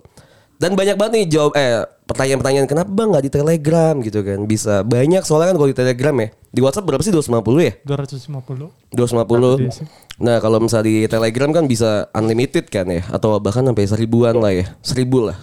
[0.56, 4.39] Dan banyak banget nih jawab eh pertanyaan-pertanyaan kenapa bang nggak di Telegram gitu kan?
[4.46, 4.86] Bisa.
[4.86, 6.28] Banyak soalnya kan kalau di Telegram ya.
[6.56, 7.12] Di WhatsApp berapa sih?
[7.12, 7.74] 250 ya?
[7.84, 8.96] 250.
[8.96, 9.86] 250 Iya sih.
[10.22, 13.04] Nah kalau misalnya di Telegram kan bisa unlimited kan ya?
[13.10, 14.65] Atau bahkan sampai seribuan lah ya.
[14.86, 15.38] Seribu lah.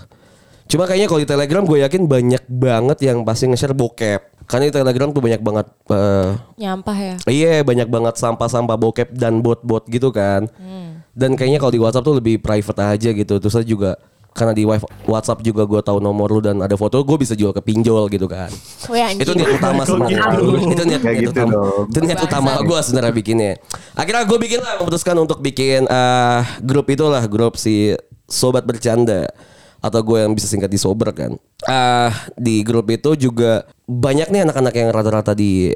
[0.71, 4.47] Cuma kayaknya kalau di Telegram gue yakin banyak banget yang pasti nge-share bokep.
[4.49, 6.31] Karena di Telegram tuh banyak banget eh,
[6.63, 7.15] Nyampah ya.
[7.29, 10.49] Iya banyak banget sampah-sampah bokep dan bot-bot gitu kan.
[11.13, 13.35] Dan kayaknya kalau di WhatsApp tuh lebih private aja gitu.
[13.37, 14.01] Terus saya juga
[14.33, 14.65] karena di
[15.05, 18.25] WhatsApp juga gue tahu nomor lu dan ada foto gue bisa jual ke pinjol gitu
[18.25, 18.49] kan.
[18.89, 19.21] Weh anjing.
[19.21, 20.21] itu niat utama sebenarnya.
[20.73, 21.53] itu niat, niat gitu utama.
[21.53, 21.85] dong.
[21.93, 23.53] itu niat utama gue sebenarnya bikinnya.
[23.93, 27.93] Akhirnya gue bikin lah memutuskan untuk bikin eh, grup itulah grup si
[28.25, 29.29] sobat bercanda.
[29.83, 31.37] Atau gue yang bisa singkat di sober kan.
[31.69, 35.75] Ah di grup itu juga banyak nih anak-anak yang rata-rata di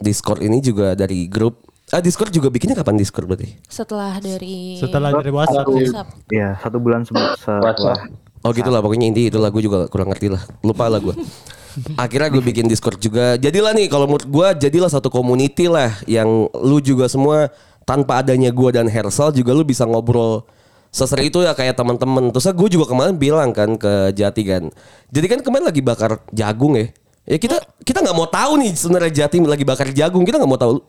[0.00, 5.10] Discord ini juga dari grup ah Discord juga bikinnya kapan Discord berarti Setelah dari Setelah
[5.18, 5.66] dari WhatsApp.
[5.66, 6.08] WhatsApp.
[6.30, 7.98] Iya, satu bulan sebelum setelah
[8.40, 11.12] Oh gitu lah pokoknya inti itu lah gue juga kurang ngerti lah lupa lah gue.
[12.02, 13.36] Akhirnya gue bikin Discord juga.
[13.36, 17.52] Jadilah nih kalau menurut gue jadilah satu community lah yang lu juga semua
[17.84, 20.48] tanpa adanya gue dan Hersal juga lu bisa ngobrol
[20.88, 22.32] seseri itu ya kayak teman-teman.
[22.32, 24.72] Terus gue juga kemarin bilang kan ke Jati kan.
[25.12, 26.88] Jadi kan kemarin lagi bakar jagung ya.
[27.30, 30.26] Ya kita kita nggak mau tahu nih sebenarnya Jatim lagi bakar jagung.
[30.26, 30.82] Kita nggak mau tahu.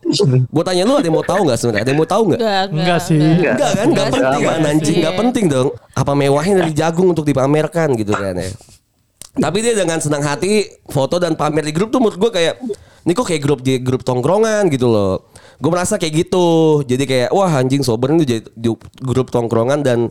[0.49, 1.82] Gue tanya lu ada yang mau tahu nggak sebenarnya?
[1.86, 2.39] Ada yang mau tahu nggak?
[2.41, 3.19] Enggak, Enggak sih.
[3.21, 3.56] enggak.
[3.62, 3.86] Kan?
[3.86, 5.69] Enggak penting kan anjing, enggak penting dong.
[5.93, 8.49] Apa mewahnya dari jagung untuk dipamerkan gitu kan ya.
[9.38, 12.58] Tapi dia dengan senang hati foto dan pamer di grup tuh menurut gue kayak
[13.06, 15.30] ini kok kayak grup di grup tongkrongan gitu loh.
[15.62, 16.82] Gue merasa kayak gitu.
[16.89, 20.10] Jadi kayak wah anjing sober ini jadi di grup tongkrongan dan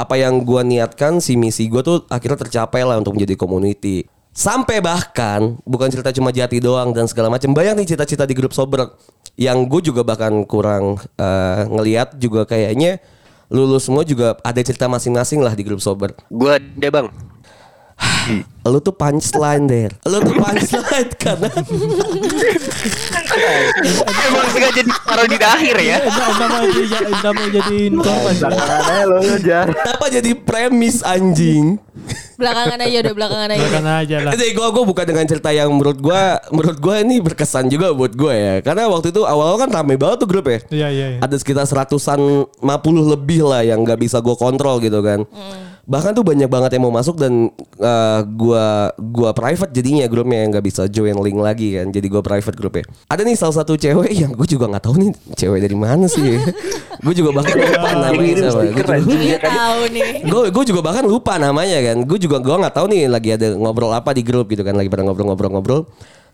[0.00, 4.15] apa yang gue niatkan si misi gue tuh akhirnya tercapai lah untuk menjadi community.
[4.36, 7.56] Sampai bahkan bukan cerita cuma jati doang dan segala macam.
[7.56, 8.92] Banyak nih cita-cita di grup sober
[9.40, 13.00] yang gue juga bahkan kurang eh, ngeliat juga kayaknya
[13.48, 16.12] lulus semua juga ada cerita masing-masing lah di grup sober.
[16.28, 17.08] Gua deh bang.
[18.66, 19.90] Lu tuh punchline der.
[20.02, 21.48] Lu tuh punchline karena
[24.26, 25.96] Emang sengaja ditaruh di akhir ya.
[26.02, 28.34] Enggak mau jadi enggak mau jadiin korban.
[28.34, 29.66] Belakangannya lo ngejar.
[29.70, 31.78] kenapa jadi premis anjing?
[32.36, 33.64] Belakangan aja udah belakangan aja.
[33.64, 34.32] Bukan aja lah.
[34.36, 38.12] Jadi gue gue buka dengan cerita yang menurut gue menurut gue ini berkesan juga buat
[38.12, 38.54] gue ya.
[38.60, 40.58] Karena waktu itu awal-awal kan rame banget tuh grup ya.
[40.68, 41.18] Iya iya iya.
[41.22, 42.18] Ada sekitar seratusan
[42.60, 42.66] 50
[43.14, 45.22] lebih lah yang nggak bisa gue kontrol gitu kan.
[45.86, 47.46] Bahkan tuh banyak banget yang mau masuk dan
[47.78, 51.88] eh, gua gua private jadinya grupnya yang nggak bisa join link lagi kan.
[51.88, 52.84] Jadi gua private grupnya.
[53.06, 56.42] Ada nih salah satu cewek yang gue juga nggak tahu nih cewek dari mana sih.
[57.06, 58.60] gue juga bahkan lupa namanya siapa.
[58.66, 60.10] Gua juga- Iya tahu nih.
[60.26, 63.54] gue gue juga bahkan lupa namanya kan gue juga gue nggak tahu nih lagi ada
[63.54, 65.86] ngobrol apa di grup gitu kan lagi pada ngobrol-ngobrol-ngobrol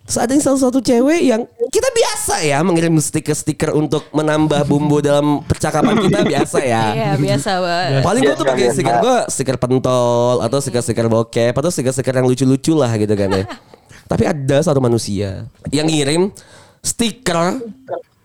[0.02, 4.98] Terus ada yang salah satu cewek yang kita biasa ya mengirim stiker-stiker untuk menambah bumbu
[4.98, 6.84] dalam percakapan kita biasa ya.
[6.92, 8.02] Iya biasa banget.
[8.02, 12.74] Paling gue tuh pakai stiker gue stiker pentol atau stiker-stiker bokep atau stiker-stiker yang lucu-lucu
[12.74, 13.44] lah gitu kan ya.
[14.10, 16.34] Tapi ada satu manusia yang ngirim
[16.82, 17.62] stiker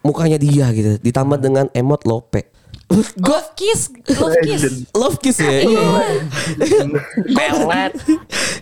[0.02, 2.50] mukanya dia gitu ditambah dengan emot lope.
[2.88, 4.64] Gue Love kiss, love kiss.
[4.96, 5.60] love kiss ya.
[5.60, 5.86] Iya.
[7.36, 7.94] Melet.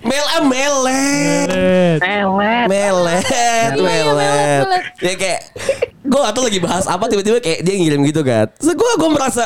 [0.01, 1.49] Mel melet.
[1.53, 2.65] Eh, Melet.
[2.65, 4.61] Melet, Iya, iya, melet, melet.
[4.65, 4.84] melet.
[5.03, 5.41] Ya kayak
[6.05, 8.47] gue atau lagi bahas apa tiba-tiba kayak dia ngirim gitu kan.
[8.55, 9.43] Terus gue gue merasa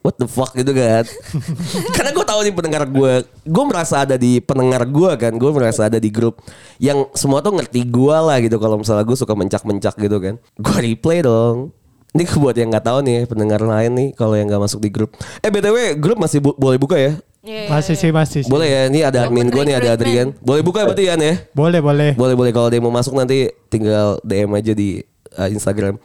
[0.00, 1.04] what the fuck gitu kan.
[1.96, 5.88] Karena gue tahu nih pendengar gue, gue merasa ada di pendengar gue kan, gue merasa
[5.88, 6.40] ada di grup
[6.80, 8.56] yang semua tuh ngerti gue lah gitu.
[8.56, 11.72] Kalau misalnya gue suka mencak-mencak gitu kan, gue replay dong.
[12.10, 15.14] Ini buat yang nggak tahu nih pendengar lain nih kalau yang nggak masuk di grup.
[15.46, 17.14] Eh btw grup masih bu- boleh buka ya?
[17.40, 18.02] Iya, iya, masih iya.
[18.04, 18.50] sih masih sih.
[18.52, 20.36] Boleh ya, ini ada admin gue nih ada Adrian.
[20.44, 21.34] Boleh buka berarti Yan ya?
[21.56, 22.12] Boleh boleh.
[22.12, 25.00] Boleh boleh kalau dia mau masuk nanti tinggal DM aja di
[25.34, 25.96] uh, Instagram.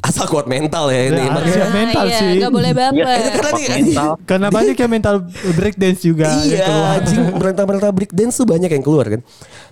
[0.00, 1.16] Asal kuat mental ya ini.
[1.16, 2.36] Ya, Makanya- mental iya, sih.
[2.40, 3.04] Gak boleh baper.
[3.36, 4.10] karena nih Mental.
[4.24, 5.16] Karena banyak yang mental
[5.52, 6.88] breakdance juga yang Iya keluar.
[6.96, 9.20] anjing Merentah-merentah breakdance tuh banyak yang keluar kan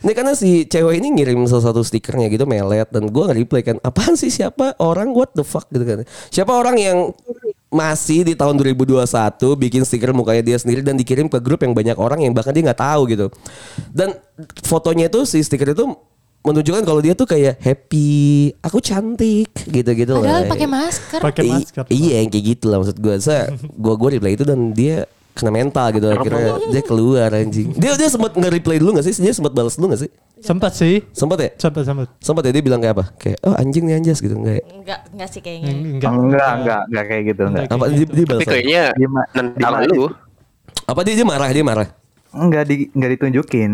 [0.05, 3.77] Ini karena si cewek ini ngirim salah satu stikernya gitu melet Dan gue nge-reply kan
[3.81, 6.99] Apaan sih siapa orang what the fuck gitu kan Siapa orang yang
[7.69, 9.05] masih di tahun 2021
[9.55, 12.65] bikin stiker mukanya dia sendiri dan dikirim ke grup yang banyak orang yang bahkan dia
[12.65, 13.27] nggak tahu gitu
[13.91, 14.17] dan
[14.63, 15.85] fotonya itu si stiker itu
[16.41, 18.09] menunjukkan kalau dia tuh kayak happy
[18.59, 20.49] aku cantik gitu-gitu Padahal lah.
[20.49, 21.21] pakai masker.
[21.21, 21.85] Pakai I- masker.
[21.91, 23.15] Iya yang kayak gitu lah maksud gue.
[23.19, 25.05] Saya gue gue reply itu dan dia
[25.39, 27.71] kena mental gitu akhirnya dia keluar anjing.
[27.79, 29.15] Dia dia sempat nge-reply dulu gak sih?
[29.23, 30.11] Dia sempat balas dulu gak sih?
[30.43, 31.07] Sempat sih.
[31.15, 31.51] Sempat ya?
[31.55, 32.09] Sempat sempat.
[32.19, 33.05] Sempat ya dia bilang kayak apa?
[33.15, 34.65] Kayak oh anjing nih anjas gitu enggak ya?
[34.75, 35.71] Enggak, enggak sih kayaknya.
[35.71, 36.11] Enggak.
[36.11, 37.65] Enggak, enggak, enggak kayak gitu enggak.
[37.71, 38.83] Apa dia, dia balas Tapi kayaknya
[39.95, 40.07] lu.
[40.89, 41.89] Apa dia, dia marah dia marah?
[42.35, 43.71] Enggak di enggak ditunjukin.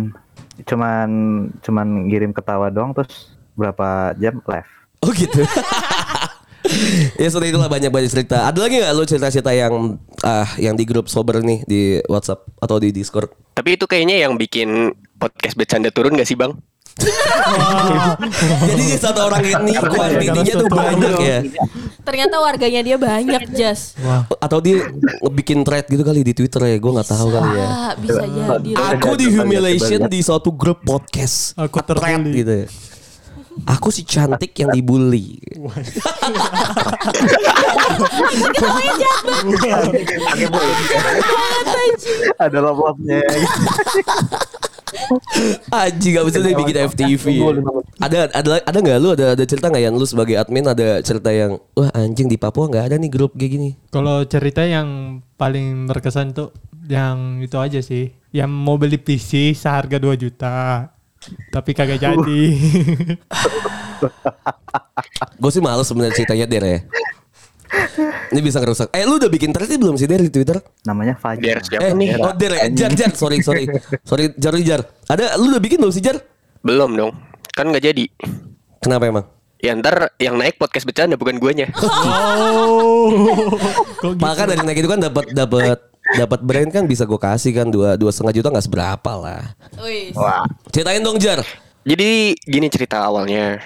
[0.68, 1.08] Cuman
[1.64, 4.70] cuman ngirim ketawa doang terus berapa jam live.
[5.00, 5.40] Oh gitu.
[7.22, 8.48] ya sudah itulah banyak banyak cerita.
[8.48, 12.76] Ada lagi nggak lo cerita-cerita yang ah yang di grup sober nih di WhatsApp atau
[12.80, 13.30] di Discord?
[13.54, 16.52] Tapi itu kayaknya yang bikin podcast bercanda turun gak sih bang?
[18.70, 21.38] Jadi dia satu orang ini kuantitinya tuh banyak ya.
[22.06, 23.98] Ternyata warganya dia banyak, Jas.
[24.38, 24.86] Atau dia
[25.26, 27.66] bikin thread gitu kali di Twitter ya, gue nggak tahu kali ya.
[27.66, 28.70] Ah, bisa jadi.
[28.94, 31.58] Aku di humiliation di suatu grup podcast.
[31.58, 32.46] Aku Thread terbully.
[32.46, 32.66] gitu ya.
[33.70, 35.38] Aku si cantik yang dibully.
[42.42, 43.22] Ada love-love-nya.
[45.74, 47.24] Aji gak bisa deh bikin FTV.
[47.98, 51.30] Ada ada ada nggak lu ada ada cerita nggak yang lu sebagai admin ada cerita
[51.34, 53.70] yang wah anjing di Papua nggak ada nih grup kayak gini.
[53.90, 56.54] Kalau cerita yang paling berkesan tuh
[56.86, 58.12] yang itu aja sih.
[58.34, 60.90] Yang mau beli PC seharga 2 juta.
[61.50, 62.42] Tapi kagak jadi.
[65.40, 66.78] Gue sih males sebenarnya ceritanya Der ya.
[68.30, 68.94] Ini bisa ngerusak.
[68.94, 70.62] Eh lu udah bikin thread sih belum sih Der di Twitter?
[70.86, 71.58] Namanya Fajar.
[71.62, 72.18] Siapa Eh nih?
[72.18, 72.64] oh Der ya.
[72.70, 73.66] Jar Jar sorry sorry
[74.06, 74.80] sorry Jar Jar.
[75.10, 76.18] Ada lu udah bikin belum sih Jar?
[76.62, 77.12] Belum dong.
[77.54, 78.06] Kan gak jadi.
[78.82, 79.26] Kenapa emang?
[79.64, 81.72] Ya ntar yang naik podcast bercanda bukan guanya.
[81.82, 83.08] oh.
[83.96, 84.20] Kok gitu?
[84.20, 87.96] Maka dari naik itu kan dapat dapat dapat brand kan bisa gue kasih kan dua
[87.96, 89.42] dua setengah juta nggak seberapa lah.
[89.80, 90.12] Wih.
[90.12, 91.40] Wah, Ceritain dong Jar.
[91.84, 93.60] Jadi gini cerita awalnya.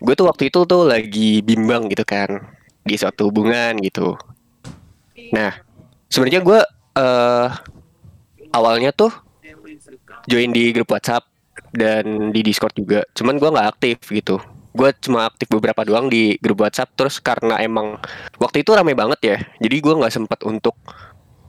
[0.00, 2.40] Gue tuh waktu itu tuh lagi bimbang gitu kan
[2.80, 4.16] di suatu hubungan gitu.
[5.36, 5.52] Nah,
[6.08, 6.60] sebenarnya gue
[6.96, 7.48] eh
[8.56, 9.12] awalnya tuh
[10.26, 11.28] join di grup WhatsApp
[11.76, 13.04] dan di Discord juga.
[13.12, 14.40] Cuman gue nggak aktif gitu.
[14.72, 16.96] Gue cuma aktif beberapa doang di grup WhatsApp.
[16.96, 18.00] Terus karena emang
[18.40, 19.36] waktu itu rame banget ya.
[19.60, 20.72] Jadi gue nggak sempat untuk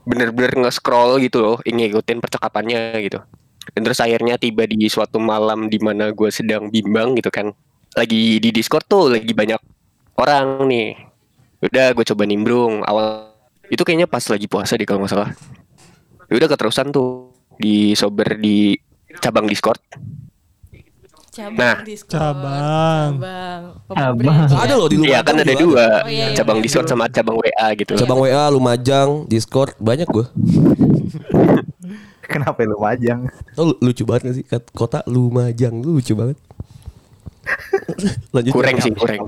[0.02, 3.22] bener-bener nge-scroll gitu loh, ngikutin percakapannya gitu.
[3.70, 7.54] Dan terus akhirnya tiba di suatu malam di mana gue sedang bimbang gitu kan.
[7.94, 9.60] Lagi di Discord tuh lagi banyak
[10.18, 10.98] orang nih.
[11.62, 13.30] Udah gue coba nimbrung awal
[13.70, 15.30] itu kayaknya pas lagi puasa deh kalau nggak salah.
[16.26, 18.74] Ya Udah keterusan tuh di sober di
[19.22, 19.78] cabang Discord.
[21.32, 21.80] Cabang Nah.
[21.80, 22.12] Discord.
[22.12, 23.10] Cabang.
[23.16, 23.62] Cabang.
[23.88, 24.52] Cabang.
[24.52, 26.64] Ada loh di Iya Lumajang kan ada dua, Oh, iya, iya, cabang iya.
[26.68, 27.96] Discord sama cabang WA gitu.
[27.96, 30.26] Cabang WA, Lumajang, Discord, banyak gue.
[32.28, 33.20] Kenapa lu majang?
[33.56, 34.44] Oh, lu- lucu banget gak sih?
[34.70, 36.36] Kota Lumajang, lu lucu banget.
[38.36, 38.52] Lanjut.
[38.52, 39.18] Kurang sih, kurang.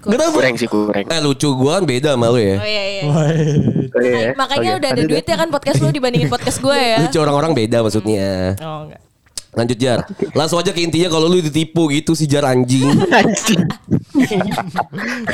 [0.00, 0.32] Kenapa?
[0.34, 1.04] Kurang sih, kurang.
[1.04, 2.56] Eh lucu gua kan beda sama lu ya.
[2.56, 3.02] Oh iya iya.
[3.04, 3.54] Oh, iya,
[3.86, 4.78] Makanya- Makanya oke.
[4.80, 5.06] udah ada ya.
[5.06, 6.96] duitnya kan podcast lu dibandingin podcast gue ya.
[6.98, 8.56] Lucu orang-orang beda maksudnya.
[8.58, 9.00] Oh enggak.
[9.50, 10.06] Lanjut Jar.
[10.30, 12.86] Langsung aja ke intinya kalau lu ditipu gitu si Jar anjing.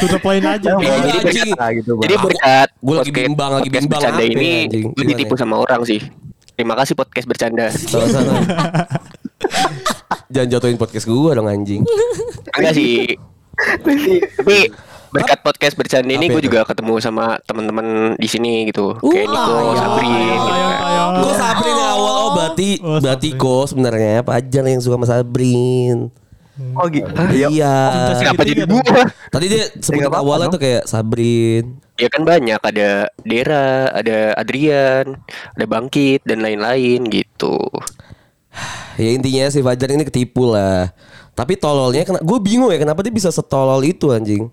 [0.01, 0.73] the point aja.
[0.81, 1.53] Iya, mau anjing.
[1.53, 1.93] cerita gitu.
[2.01, 4.87] Jadi berkat Gua lagi podcast- bimbang, lagi podcast bimbang bercanda apa ini anjing?
[4.97, 5.41] lu ditipu ya?
[5.45, 6.01] sama orang sih.
[6.57, 7.67] Terima kasih podcast bercanda.
[7.69, 8.33] Sama-sama.
[10.33, 11.85] Jangan jatuhin podcast gua dong anjing.
[12.57, 13.21] Enggak sih.
[13.57, 14.73] Tapi
[15.13, 18.97] berkat podcast bercanda ini gue juga ketemu sama teman-teman di sini gitu.
[19.01, 19.77] Kayak Niko, iya.
[19.81, 20.51] Sabrin gitu
[22.57, 23.43] berarti Oh, berarti Sabrin.
[23.45, 25.99] kok sebenarnya Pajar yang suka sama Sabrin.
[26.73, 27.05] Oh gitu.
[27.37, 27.49] Iya.
[27.53, 27.75] Iya.
[28.17, 28.81] Kenapa jadi Segitiga dong.
[28.81, 29.05] gua?
[29.29, 30.55] Tadi dia sebut apa-apa awalnya dong.
[30.57, 31.65] tuh kayak Sabrin.
[31.97, 32.91] Ya kan banyak ada
[33.25, 35.21] Dera, ada Adrian,
[35.53, 37.61] ada Bangkit dan lain-lain gitu.
[38.97, 40.89] Ya intinya si Fajar ini ketipu lah.
[41.37, 44.49] Tapi tololnya kena gue bingung ya kenapa dia bisa setolol itu anjing.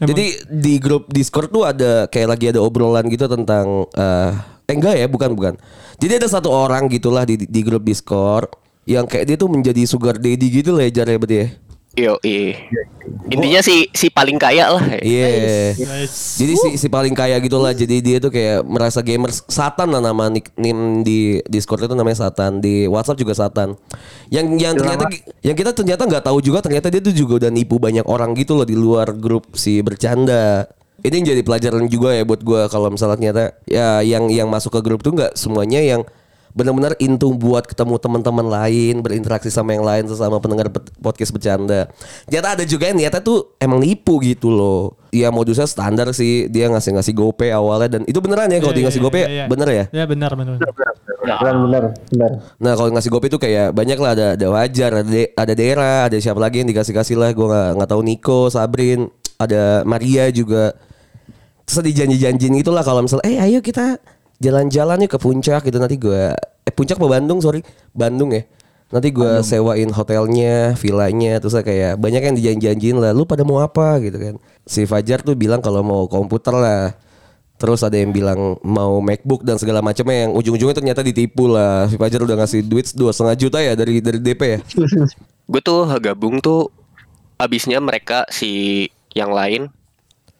[0.00, 4.32] Jadi di grup Discord tuh ada kayak lagi ada obrolan gitu tentang eh
[4.66, 5.54] eh enggak ya, bukan bukan.
[5.98, 8.50] Jadi ada satu orang gitulah di di grup Discord
[8.82, 11.48] yang kayak dia tuh menjadi sugar daddy gitu lah ya ya berarti ya.
[11.92, 12.56] Yo, iya.
[13.28, 14.96] Intinya si si paling kaya lah.
[15.04, 15.76] Iya.
[15.76, 16.40] Nice.
[16.40, 17.76] Jadi si, si paling kaya gitu lah.
[17.76, 22.64] Jadi dia tuh kayak merasa gamer Satan lah nama nickname di Discord itu namanya Satan.
[22.64, 23.76] Di WhatsApp juga Satan.
[24.32, 25.04] Yang yang ternyata
[25.44, 28.56] yang kita ternyata nggak tahu juga ternyata dia tuh juga udah nipu banyak orang gitu
[28.56, 30.64] loh di luar grup si bercanda.
[31.02, 34.78] Ini yang jadi pelajaran juga ya buat gua kalau misalnya ternyata ya yang yang masuk
[34.78, 36.06] ke grup tuh nggak semuanya yang
[36.52, 40.68] benar-benar intu buat ketemu teman-teman lain, berinteraksi sama yang lain sesama pendengar
[41.00, 41.88] podcast bercanda.
[42.28, 45.00] Ternyata ada juga yang niatnya tuh emang nipu gitu loh.
[45.16, 49.00] Ya modusnya standar sih, dia ngasih-ngasih gope awalnya dan itu beneran ya kalau dia ngasih
[49.00, 49.84] gope bener ya?
[49.96, 50.60] Ya benar benar.
[50.60, 52.30] Benar benar benar.
[52.60, 55.94] Nah kalau ngasih gope tuh kayak banyak lah ada ada wajar, ada De- ada Dera,
[56.12, 59.08] ada siapa lagi yang dikasih kasih lah, gue nggak nggak tahu Nico, Sabrin,
[59.40, 60.76] ada Maria juga.
[61.66, 63.98] Terus ada janji-janjiin gitu lah kalau misalnya, eh ayo kita
[64.42, 67.62] jalan-jalan yuk ke puncak gitu nanti gue, eh puncak apa Bandung sorry,
[67.94, 68.42] Bandung ya.
[68.92, 73.96] Nanti gue sewain hotelnya, villanya, terus kayak banyak yang dijanji-janjiin lah, lu pada mau apa
[74.04, 74.34] gitu kan.
[74.68, 76.92] Si Fajar tuh bilang kalau mau komputer lah.
[77.56, 81.86] Terus ada yang bilang mau MacBook dan segala macamnya yang ujung-ujungnya ternyata ditipu lah.
[81.88, 84.58] Si Fajar udah ngasih duit dua setengah juta ya dari dari DP ya.
[85.50, 86.68] Gue tuh gabung tuh
[87.38, 89.70] abisnya mereka si yang lain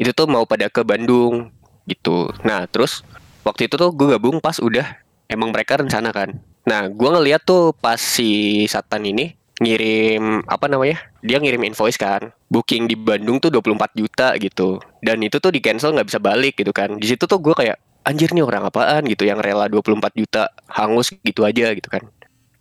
[0.00, 1.52] itu tuh mau pada ke Bandung
[1.86, 2.30] gitu.
[2.46, 3.02] Nah terus
[3.42, 4.86] waktu itu tuh gue gabung pas udah
[5.28, 6.38] emang mereka rencana kan.
[6.68, 12.32] Nah gue ngeliat tuh pas si Satan ini ngirim apa namanya dia ngirim invoice kan.
[12.50, 14.82] Booking di Bandung tuh 24 juta gitu.
[15.00, 16.98] Dan itu tuh di cancel nggak bisa balik gitu kan.
[16.98, 19.06] Di situ tuh gue kayak anjir nih orang apaan?
[19.06, 22.02] gitu yang rela 24 juta hangus gitu aja gitu kan.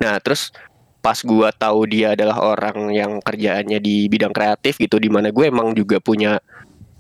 [0.02, 0.54] Nah terus
[1.02, 5.50] pas gua tahu dia adalah orang yang kerjaannya di bidang kreatif gitu di mana gue
[5.50, 6.38] emang juga punya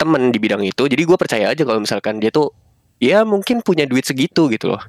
[0.02, 2.50] temen di bidang itu jadi gue percaya aja kalau misalkan dia tuh
[2.98, 4.82] ya mungkin punya duit segitu gitu loh.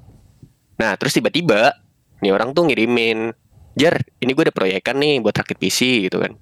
[0.81, 1.77] Nah terus tiba-tiba
[2.25, 3.33] nih orang tuh ngirimin
[3.77, 6.33] jar ini gue ada proyekan nih buat rakit PC gitu kan.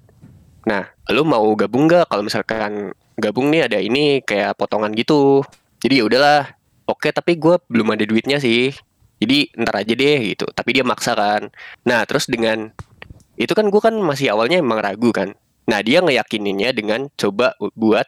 [0.67, 2.07] Nah lu mau gabung nggak?
[2.07, 5.43] Kalau misalkan gabung nih ada ini kayak potongan gitu.
[5.83, 6.43] Jadi ya udahlah.
[6.87, 8.75] Oke tapi gue belum ada duitnya sih.
[9.21, 10.47] Jadi ntar aja deh gitu.
[10.51, 11.51] Tapi dia maksa kan.
[11.87, 12.71] Nah terus dengan
[13.39, 15.33] itu kan gue kan masih awalnya emang ragu kan.
[15.71, 18.05] Nah dia ngeyakininnya dengan coba buat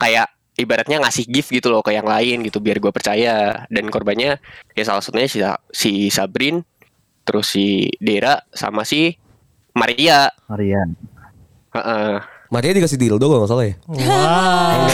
[0.00, 4.40] kayak ibaratnya ngasih gift gitu loh ke yang lain gitu biar gue percaya dan korbannya
[4.72, 5.40] ya salah satunya si,
[5.72, 6.64] si Sabrin
[7.24, 9.14] terus si Dera sama si
[9.76, 10.98] Maria Marian.
[11.70, 12.18] Heeh.
[12.50, 13.78] Maria dikasih dildo kalau nggak salah ya.
[13.86, 14.90] Wah.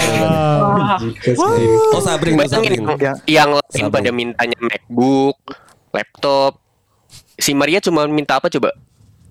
[1.97, 2.85] Oh Sabrin, oh, Bayangin Sabrin.
[2.85, 3.97] yang, yang lain Sabrin.
[3.97, 5.41] pada mintanya MacBook,
[5.89, 6.61] laptop.
[7.41, 8.77] Si Maria cuma minta apa coba?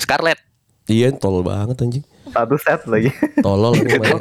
[0.01, 0.41] Scarlett.
[0.89, 2.01] Iya tolol banget anjing.
[2.33, 3.09] Satu set lagi.
[3.41, 4.17] Tolol Maria.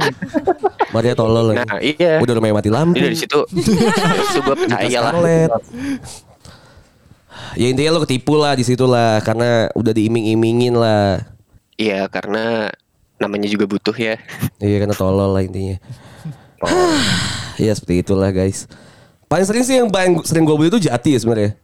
[0.95, 1.65] Maria tolol lagi.
[1.65, 2.21] Nah iya.
[2.21, 2.99] Udah lumayan mati lampu.
[2.99, 5.13] Jadi dari situ, dari situ gue percaya lah.
[7.55, 11.23] Ya intinya lo ketipu lah di situ lah karena udah diiming-imingin lah.
[11.79, 12.71] Iya karena
[13.19, 14.19] namanya juga butuh ya.
[14.63, 15.79] Iya karena tolol lah intinya.
[17.55, 18.67] Iya seperti itulah guys.
[19.31, 21.55] Paling sering sih yang paling sering gue beli itu Jati ya sebenarnya.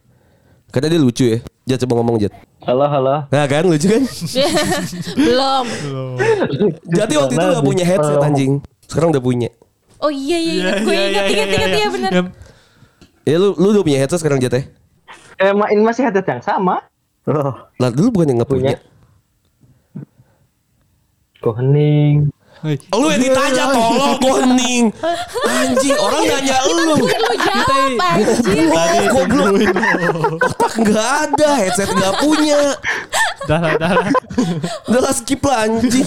[0.71, 1.39] Karena dia lucu ya.
[1.67, 2.33] Jat coba ngomong Jat.
[2.63, 3.27] Halo, halo.
[3.27, 4.03] Nah kan lucu kan?
[5.27, 5.65] Belum.
[6.97, 8.51] Jati waktu itu gak punya headset anjing.
[8.87, 9.49] Sekarang udah punya.
[10.01, 10.71] Oh iya iya, iya.
[10.81, 12.11] gue ingat ingat ingat iya benar.
[12.11, 12.27] Yang
[13.21, 14.63] Ya lu lu udah punya headset sekarang Jat ya?
[15.37, 16.81] Eh, ma- ini masih headset yang sama.
[17.21, 18.73] Loh, Lah dulu bukan yang gak punya.
[18.73, 18.79] Punya.
[21.37, 22.15] Kok hening?
[22.21, 24.85] Hei, Oh, lu yang ditanya tolong kok hening.
[25.49, 26.93] Anjing, orang nanya lu.
[27.01, 27.91] Lu jawab.
[28.53, 30.21] Tadi tungguin lo.
[30.37, 32.77] Otak nggak ada, headset nggak punya.
[33.49, 34.09] Dah lah, dah lah.
[34.85, 36.05] Udah lah skip lah anjing.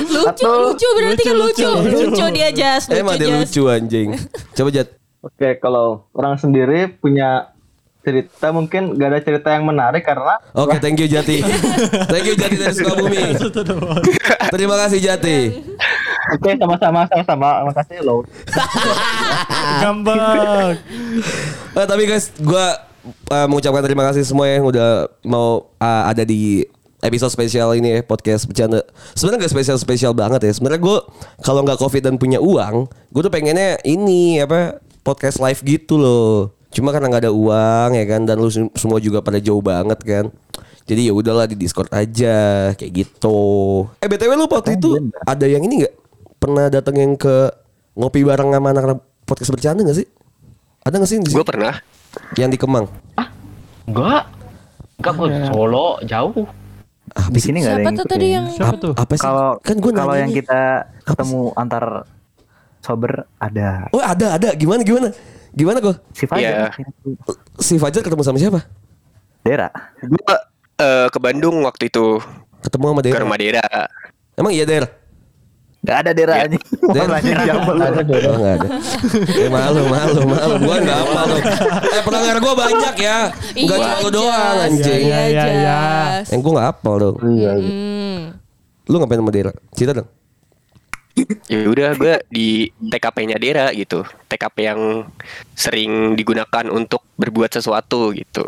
[0.00, 1.68] Lucu lucu berarti kan Lucu, lucu.
[1.90, 2.04] lucu.
[2.14, 4.08] Lucu dia jas, lucu Emang dia lucu anjing.
[4.54, 4.88] Coba Jat.
[5.20, 7.52] Oke, kalau orang sendiri punya
[8.10, 11.46] cerita mungkin gak ada cerita yang menarik karena Oke, thank you Jati.
[12.12, 13.38] thank you Jati dari Sukabumi.
[14.50, 15.38] Terima kasih Jati.
[16.34, 17.48] Oke, sama-sama, sama-sama.
[17.70, 18.26] Makasih loh.
[19.78, 20.18] Gambang.
[21.70, 26.66] Eh, tapi guys, gua eh, mengucapkan terima kasih semua yang udah mau eh, ada di
[27.00, 28.82] episode spesial ini ya podcast bercanda.
[29.14, 30.52] Sebenarnya gak spesial spesial banget ya.
[30.52, 30.98] Sebenarnya gue
[31.46, 36.52] kalau nggak covid dan punya uang, gue tuh pengennya ini apa podcast live gitu loh.
[36.70, 39.98] Cuma karena nggak ada uang ya kan dan lu sem- semua juga pada jauh banget
[40.00, 40.24] kan.
[40.86, 43.38] Jadi ya udahlah di Discord aja kayak gitu.
[43.98, 45.94] Eh btw lu waktu itu ada yang ini nggak
[46.38, 47.50] pernah datang yang ke
[47.94, 50.08] ngopi bareng sama anak-anak podcast bercanda gak sih?
[50.80, 51.74] Ada gak sih Gue pernah.
[52.34, 52.88] yang di Kemang?
[53.86, 54.26] Enggak.
[54.98, 56.44] Enggak, gue Solo, jauh.
[57.10, 58.34] Ah, di sini nggak ada Siapa yang tuh tadi ya.
[58.38, 58.92] yang Siapa tuh?
[58.94, 59.24] apa sih?
[59.26, 60.60] Kalau kan gue kalau yang kita
[61.02, 61.84] ketemu antar
[62.80, 65.10] sober ada Oh ada ada gimana gimana
[65.52, 65.96] gimana kok?
[66.10, 66.68] si Fajar, Iya.
[67.56, 68.60] Si Fajar ketemu sama siapa?
[69.40, 69.68] Dera.
[69.98, 70.34] Gue
[70.76, 72.20] eh, ke Bandung waktu itu
[72.60, 73.20] Ketemu sama ke Dera.
[73.20, 73.64] rumah Dera.
[74.34, 74.84] Emang iya Der?
[75.80, 76.44] Gak ada Dera Iya.
[76.44, 76.62] anjing.
[76.86, 77.00] Dera.
[77.00, 77.76] Orang lain jambel.
[77.78, 78.00] Ada.
[78.20, 78.68] Oh enggak ada.
[79.32, 81.40] Eh malu malu malu gua enggak apa loh.
[81.88, 83.18] Eh pendengar gua banyak ya.
[83.50, 84.12] Enggak Iya, cuma lu Jas.
[84.12, 85.00] doang anjing.
[85.00, 85.78] Iya, Iya, iya, iya.
[86.20, 86.26] Jas.
[86.28, 87.16] Eh gua enggak apal dong.
[87.26, 88.18] Iya, Hmm.
[88.84, 89.52] Lu ngapain sama Dera?
[89.72, 90.08] Cerita dong.
[91.48, 94.04] Ya udah gue di TKP-nya Dera gitu.
[94.28, 94.80] TKP yang
[95.54, 98.46] sering digunakan untuk berbuat sesuatu gitu.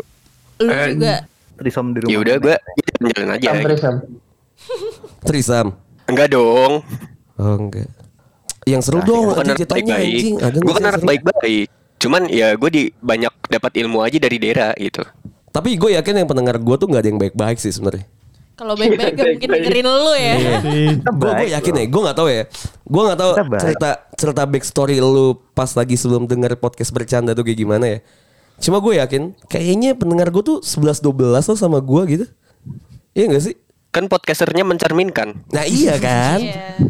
[0.61, 1.27] Lu juga.
[1.53, 2.11] Trisom di rumah.
[2.11, 3.49] Ya udah gue jalan-jalan aja.
[3.53, 3.95] Sampai sam.
[5.23, 5.67] Trisam.
[6.09, 6.81] Enggak dong.
[7.37, 7.89] Oh enggak.
[8.63, 10.35] Yang seru Nah, dong gue kan anjing.
[10.39, 11.67] Ada Gue kan anak baik-baik.
[11.99, 15.03] Cuman ya gue di banyak dapat ilmu aja dari Dera gitu.
[15.53, 18.07] Tapi gue yakin yang pendengar gue tuh nggak ada yang baik-baik sih sebenarnya.
[18.53, 20.35] Kalau baik-baik gak mungkin dengerin lu ya.
[20.37, 22.43] Gue gue Baik, yakin ya gue nggak tahu ya.
[22.85, 27.57] Gue nggak tahu cerita cerita backstory lu pas lagi sebelum denger podcast bercanda tuh kayak
[27.57, 27.99] gimana ya.
[28.61, 32.25] Cuma gue yakin kayaknya pendengar gue tuh 11 12 tuh sama gue gitu.
[33.17, 33.55] Iya gak sih?
[33.93, 35.45] Kan podcasternya mencerminkan.
[35.53, 36.41] nah iya kan?
[36.41, 36.81] Iya.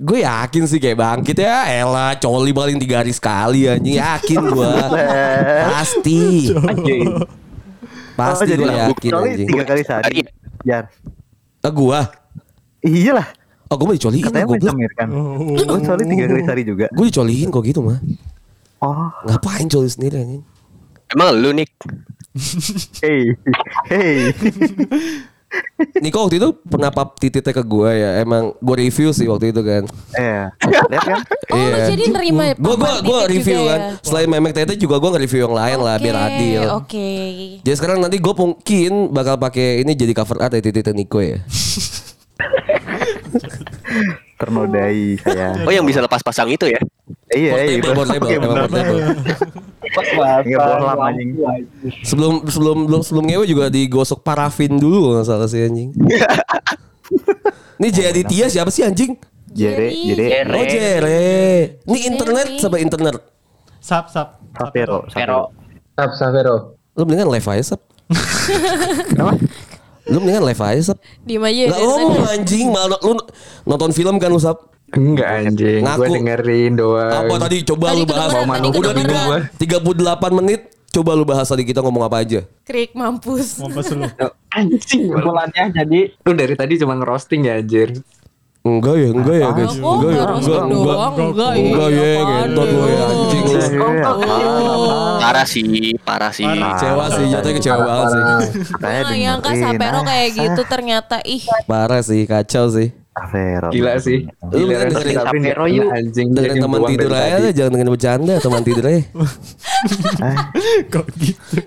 [0.00, 1.68] gue yakin sih kayak bangkit ya.
[1.68, 4.00] Ella coli paling tiga hari sekali anjing.
[4.00, 4.72] Yakin gue
[5.76, 6.48] pasti
[8.22, 10.04] pasti Oh, jadi gue yakin anjing tiga kali sehari.
[10.04, 10.20] Hari.
[10.60, 10.84] Jar.
[11.60, 12.00] ah gue
[12.82, 13.28] Iyalah.
[13.64, 15.06] oh gue mau dicoliin Katanya gue mencemirkan.
[15.10, 16.86] Oh, soalnya tiga kali sehari juga.
[16.88, 17.98] gue dicoliin kok gitu mah
[18.80, 20.42] Oh, ngapain coli sendiri anjing
[21.08, 21.74] Emang lu Nick?
[23.00, 23.34] hey,
[23.86, 24.30] hey.
[25.98, 29.60] Niko waktu itu pernah pap titiknya ke gue ya Emang gue review sih waktu itu
[29.60, 29.82] kan
[30.14, 30.46] Eh,
[30.86, 31.20] lihat kan?
[31.50, 32.86] Oh lu jadi nerima Gue gue
[33.18, 33.90] titik review juga kan ya?
[34.00, 37.10] Selain memek tete juga gue nge-review yang lain lah biar adil Oke.
[37.60, 41.42] Jadi sekarang nanti gue mungkin bakal pakai ini jadi cover art ya titik Niko ya
[44.36, 45.52] Ternodai saya.
[45.66, 46.80] Oh yang bisa lepas pasang itu ya?
[47.30, 47.78] Iya, iya.
[47.82, 49.00] Portable, portable, portable.
[49.90, 51.28] Nggak bohlam anjing.
[52.06, 55.90] Sebelum sebelum belum sebelum ngewe juga digosok parafin dulu kalau nggak salah sih anjing
[57.80, 59.16] Ini Jaya Aditya siapa sih anjing?
[59.50, 60.46] Jere, Jere.
[60.54, 61.30] Oh Jere
[61.82, 63.18] Ini internet sama internet
[63.80, 64.38] Sap, sap.
[64.54, 65.50] Sapero, Sapero.
[65.96, 66.76] Sap, Savero.
[66.94, 67.80] Lu mendingan live aja Sap
[70.12, 71.62] Lu mendingan live aja Sap Diem aja.
[71.66, 73.12] Gak dari ngomong anjing malu lu
[73.66, 74.70] nonton film kan lu Sap?
[74.90, 75.98] Enggak anjing, Ngaku.
[76.02, 77.12] gue dengerin doang.
[77.14, 79.20] Apa tadi coba Tadi lu bahas kedengeran, tadi Udah tiga,
[79.54, 80.60] 38 menit
[80.90, 83.62] Coba lu bahas tadi kita ngomong apa aja Krik mampus.
[83.62, 84.02] Mampus lu.
[84.58, 88.02] Anjing, Kesimpulannya jadi lu dari tadi cuma ngerosting ya anjir.
[88.60, 89.72] Enggak ya, enggak ya guys.
[89.78, 90.98] Oh, Enggak ya, enggak, enggak.
[91.16, 91.62] enggak ya.
[91.64, 93.06] Enggak ya, apaan gentot gue ya, lu?
[93.08, 93.56] anjing lu.
[94.02, 95.64] Apaan, Parah sih,
[96.02, 96.44] parah sih.
[96.44, 98.22] Kecewa sih, jatuhnya kecewa banget sih.
[98.74, 102.99] Katanya yang dengerin, Sapero kayak gitu ternyata ih Parah sih, kacau sih.
[103.10, 103.68] Sapero.
[103.74, 104.24] Gila sih.
[104.50, 105.88] Lu Gila kan dengerin Sapero yuk.
[105.90, 107.42] Anjing Dengerin teman tidur aja tadi.
[107.42, 109.02] lah, jangan dengerin bercanda teman tidur aja.
[110.88, 111.58] Kok gitu?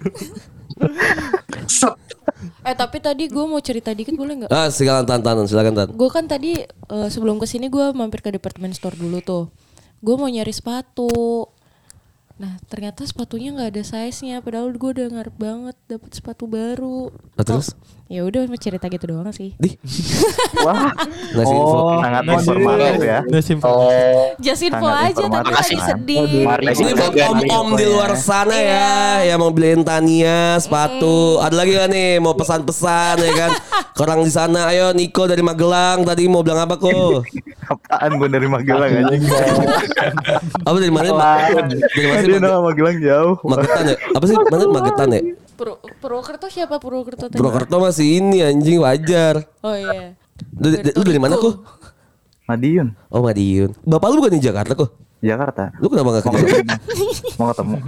[2.63, 4.49] Eh tapi tadi gue mau cerita dikit boleh nggak?
[4.51, 5.87] Ah, silakan Tan, Tan, silakan Tan.
[5.91, 9.43] Gue kan tadi eh, sebelum ke sini gue mampir ke department store dulu tuh.
[9.99, 11.47] Gue mau nyari sepatu.
[12.39, 14.39] Nah ternyata sepatunya nggak ada size-nya.
[14.39, 17.11] Padahal gue udah ngarep banget dapet sepatu baru.
[17.35, 17.75] Ah, terus?
[18.13, 19.57] Ya udah mau cerita gitu doang sih.
[19.57, 19.73] Di,
[20.69, 20.93] Wah,
[21.33, 23.19] nasi oh, sangat informatif ya.
[23.25, 23.89] Nasi info.
[24.37, 25.57] Just info Sangat aja tapi informatif.
[25.57, 26.29] lagi sedih.
[26.45, 28.93] Mari Ini buat om-om di luar sana ya
[29.25, 31.41] Yang mau beliin Tania sepatu.
[31.41, 32.11] Ada lagi gak nih?
[32.21, 33.51] Mau pesan-pesan ya kan?
[34.05, 34.69] Orang di sana.
[34.69, 36.05] Ayo Niko dari Magelang.
[36.05, 37.25] Tadi mau bilang apa kok
[37.65, 39.15] Apaan gue dari Magelang aja.
[40.69, 41.09] Apa dari mana?
[41.97, 43.41] Dari mana Magelang jauh.
[43.41, 43.97] Magetan ya?
[44.13, 44.37] Apa sih?
[44.37, 47.37] Mana Magetan ya Pur Purwokerto siapa Purwokerto tadi?
[47.37, 50.17] Purwokerto masih ini anjing wajar Oh iya.
[50.57, 51.61] Lu, lu dari mana kok
[52.43, 54.91] Madiun, Oh Madiun Bapak lu bukan di Jakarta kok
[55.23, 55.71] Jakarta.
[55.79, 56.67] Lu kenapa gak ketemu.
[57.39, 57.75] Mau ketemu.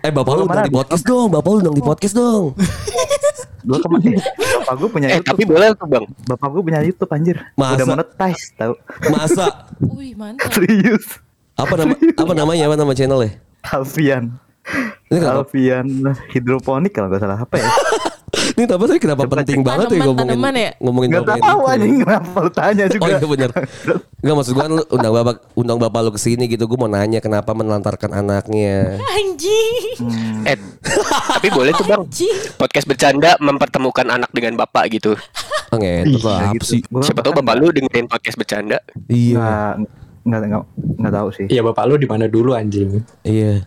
[0.00, 2.56] Eh bapak lu undang mana di podcast dong Bapak lu undang di podcast dong
[3.60, 4.16] Gue kemarin.
[4.64, 5.28] Bapak gue punya Eh YouTube.
[5.28, 6.04] tapi boleh tuh bang.
[6.24, 7.36] Bapak gue punya YouTube anjir.
[7.52, 7.74] Masa?
[7.76, 8.72] Udah monetize tahu.
[9.12, 9.46] Masa
[9.84, 10.48] Wih mantap.
[10.56, 11.20] Serius.
[11.52, 13.36] Apa nama apa namanya apa nama channelnya
[13.68, 14.32] Alfian.
[15.08, 15.86] Ini Alfian
[16.32, 17.68] hidroponik kalau nggak salah apa ya?
[18.28, 20.70] Ini apa sih kenapa penting banget ya ngomongin ya?
[20.82, 21.70] ngomongin Nggak bapak tahu ini?
[21.72, 23.02] anjing kenapa lu tanya juga.
[23.04, 23.50] Oh iya bener
[24.18, 27.20] Enggak maksud gue kan undang bapak undang bapak lu ke sini gitu gue mau nanya
[27.24, 28.98] kenapa menelantarkan anaknya.
[28.98, 29.84] Anjing.
[30.44, 30.58] Eh
[31.38, 32.02] tapi boleh tuh bang.
[32.04, 32.36] Anjing.
[32.60, 35.14] Podcast bercanda mempertemukan anak dengan bapak gitu.
[35.68, 35.76] Oh
[36.24, 36.80] lah apa sih?
[36.88, 38.80] Gua Siapa tahu bapak lu dengerin podcast bercanda.
[39.08, 39.36] Iya.
[39.36, 39.74] nggak
[40.28, 40.64] nggak nggak
[41.00, 41.46] nggak tahu sih.
[41.48, 43.00] Iya bapak lu di mana dulu anjing?
[43.24, 43.64] Iya.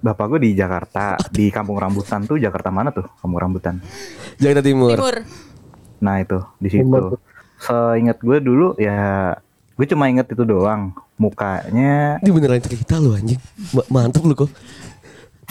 [0.00, 3.02] Bapak gue di Jakarta, di Kampung Rambutan tuh Jakarta mana tuh?
[3.18, 3.82] Kampung Rambutan.
[4.38, 4.94] Jakarta Timur.
[4.94, 5.16] Timur.
[5.98, 7.18] Nah itu di situ.
[7.58, 9.34] Seingat gue dulu ya,
[9.74, 10.94] gue cuma inget itu doang.
[11.14, 13.38] Mukanya, Ini beneran cerita lu anjing.
[13.70, 14.50] Ma- Mantep lu kok.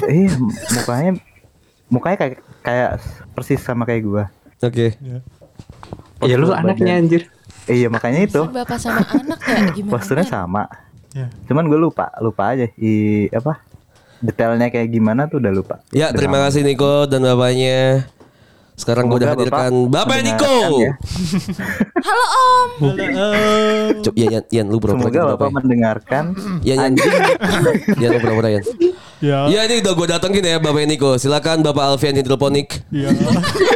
[0.04, 0.28] eh
[0.74, 1.12] mukanya,
[1.88, 2.90] mukanya kayak kayak
[3.32, 4.24] persis sama kayak gue.
[4.60, 4.88] Oke.
[6.20, 7.24] Iya lu Postur anaknya anjir.
[7.66, 8.42] Eh, iya makanya itu.
[8.44, 9.92] Bapak sama anak ya gimana?
[9.96, 10.64] Posturnya sama.
[11.14, 11.30] Ya.
[11.46, 12.68] Cuman gue lupa, lupa aja.
[12.76, 13.62] I apa?
[14.20, 15.76] Detailnya kayak gimana tuh udah lupa.
[15.92, 18.08] Ya terima kasih Niko dan bapaknya.
[18.74, 20.56] Sekarang gue udah hadirkan Bapak Bapak Niko.
[20.82, 20.92] ya.
[22.02, 22.70] Halo Om.
[24.02, 25.46] Coba ya Yan, Yan lu pura-pura Semoga Bapak bapak.
[25.46, 25.54] ya.
[25.54, 26.24] mendengarkan.
[26.68, 26.94] Yan, Yan.
[28.02, 28.64] Yan lu pura-pura Yan.
[29.22, 29.38] Ya.
[29.48, 31.16] Ya ini udah gue datengin ya Bapak Niko.
[31.16, 32.82] Silakan Bapak Alfian Hidroponik.
[32.90, 33.08] Ya.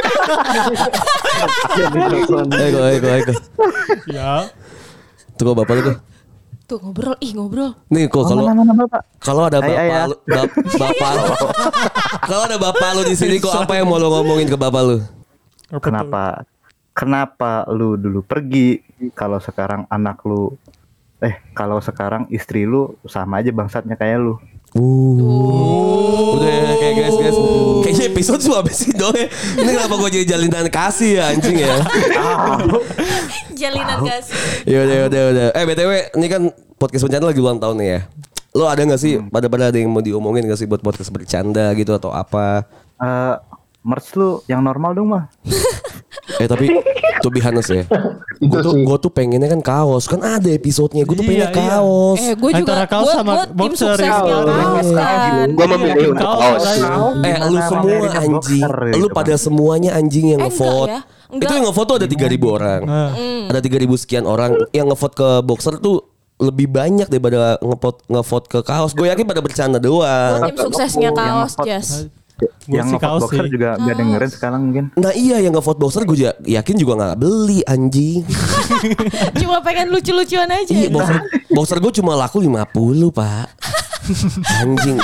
[2.58, 3.32] Eko, eko, eko.
[4.10, 4.48] Ya.
[5.38, 5.96] Tuh kok bapak lu tuh.
[6.68, 7.72] Tuh ngobrol, ih ngobrol.
[7.88, 9.00] Nih kok kalau mana mana Bapak?
[9.24, 11.24] kalau ada bapak lu, bap- bapak lu.
[12.28, 14.96] kalau ada bapak lu di sini kok apa yang mau lu ngomongin ke bapak lu?
[15.80, 16.44] Kenapa?
[16.92, 18.84] Kenapa lu dulu pergi
[19.16, 20.52] kalau sekarang anak lu
[21.24, 24.36] eh kalau sekarang istri lu sama aja bangsatnya kayak lu.
[26.36, 26.67] Udah
[28.18, 29.30] episode habis itu doang ya.
[29.30, 31.74] Ini kenapa gue jadi jalinan kasih ya anjing ya?
[33.54, 34.34] Jalinan kasih.
[34.66, 35.46] Ya udah udah udah.
[35.54, 36.42] Eh btw ini kan
[36.74, 38.00] podcast bercanda lagi ulang tahun nih ya.
[38.58, 41.70] Lo ada gak sih pada pada ada yang mau diomongin gak sih buat podcast bercanda
[41.78, 42.66] gitu atau apa?
[42.98, 43.34] Eh
[43.80, 45.24] merch lu yang normal dong mah.
[46.38, 46.70] Eh tapi
[47.18, 47.82] to be honest ya.
[48.40, 50.06] Gue tuh, gua tuh pengennya kan kaos.
[50.06, 51.02] Kan ada episodenya.
[51.02, 51.56] Gue tuh Iya, pengen iya.
[51.56, 52.20] kaos.
[52.20, 54.14] Eh gue juga Antara kaos gua, sama gua boxer ya.
[54.22, 55.46] kaos kan.
[55.50, 56.62] Gua memilih untuk kaos.
[57.18, 58.62] Eh lu semua anjing
[58.94, 61.42] Lu gitu pada semuanya anjing yang Eh, ngevote enggak ya.
[61.42, 63.10] Itu yang ngevote tuh ada 3000 orang Nah.
[63.50, 65.96] Ada 3000 sekian orang Yang ngevote ke boxer tuh
[66.38, 68.94] lebih banyak daripada ngevote ngevote ke kaos.
[68.94, 70.46] Gue yakin pada bercanda doang.
[70.46, 71.58] tim suksesnya kaos.
[71.66, 72.06] Jas.
[72.38, 73.50] Gua yang kaos boxer sih.
[73.50, 74.84] juga nggak dengerin sekarang mungkin.
[74.94, 78.22] Nah iya yang ngevote boxer gue yakin juga nggak beli anjing.
[79.42, 80.70] Cuma pengen lucu-lucuan aja.
[80.70, 81.18] Iya boxer,
[81.50, 82.70] boxer gue cuma laku 50
[83.10, 83.46] pak.
[84.62, 84.98] Anjing.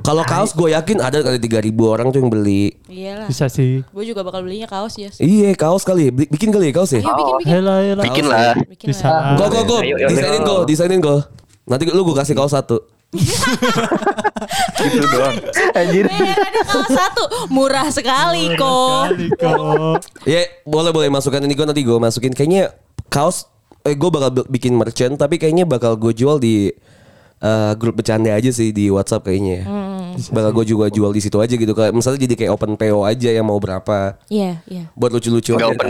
[0.00, 2.72] Kalau kaos gue yakin ada kali 3000 orang tuh yang beli.
[2.88, 3.28] Iyalah.
[3.28, 3.84] Bisa sih.
[3.92, 5.20] Gue juga bakal belinya kaos Jas.
[5.20, 7.04] Iya kaos kali, Bi- bikin kali ya kaos ya.
[7.04, 7.52] Ayo bikin bikin.
[7.52, 8.02] Hela hela.
[8.02, 8.52] Bikin lah.
[8.64, 9.06] Bikin Bisa.
[9.06, 9.36] lah.
[9.36, 11.20] Go go go, desainin go, desainin go.
[11.68, 12.80] Nanti lu gue kasih kaos satu.
[14.80, 15.36] Gitu doang.
[15.72, 16.06] Anjir.
[16.06, 17.22] Eh, ada kaos satu.
[17.48, 19.14] Murah sekali kok.
[20.24, 22.30] Ya boleh boleh masukkan ini gue nanti gue masukin.
[22.30, 22.72] Kayaknya
[23.06, 23.46] kaos,
[23.82, 26.70] eh gue bakal bi- bikin merchant tapi kayaknya bakal gue jual di
[27.38, 29.56] eh, grup bercanda aja sih di WhatsApp kayaknya.
[29.60, 29.66] ya.
[30.30, 31.72] Bakal gue juga jual di situ aja gitu.
[31.72, 34.18] Kayak misalnya jadi kayak open PO aja yang mau berapa.
[34.26, 34.84] Iya, iya.
[34.94, 35.76] Buat lucu-lucu Enggak aja.
[35.76, 35.88] open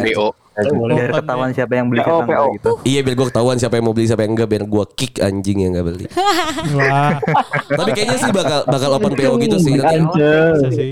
[0.63, 0.85] BO.
[0.91, 2.55] biar ketahuan siapa yang beli PO, siapa enggak PO.
[2.55, 2.71] gitu.
[2.85, 5.59] Iya biar gue ketahuan siapa yang mau beli siapa yang enggak biar gue kick anjing
[5.61, 6.07] yang enggak beli.
[6.75, 7.13] Wah,
[7.71, 9.75] Tapi kayaknya sih bakal bakal open PO gitu sih.
[9.75, 10.21] Nanti,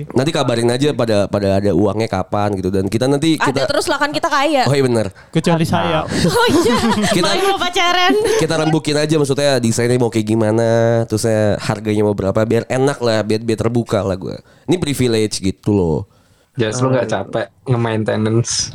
[0.08, 3.86] nanti kabarin aja pada pada ada uangnya kapan gitu dan kita nanti Ada kita terus
[3.86, 4.64] lah kan kita kaya.
[4.64, 5.06] Oh iya benar.
[5.30, 6.04] Kecuali saya.
[6.38, 6.76] Oh iya.
[7.10, 8.12] Kita- mau pacaran.
[8.38, 10.68] Kita rembukin aja maksudnya desainnya mau kayak gimana,
[11.08, 14.36] terusnya harganya mau berapa biar enak lah, biar biar terbuka lah gue.
[14.68, 16.17] Ini privilege gitu loh.
[16.59, 18.74] Jas lu gak capek nge-maintenance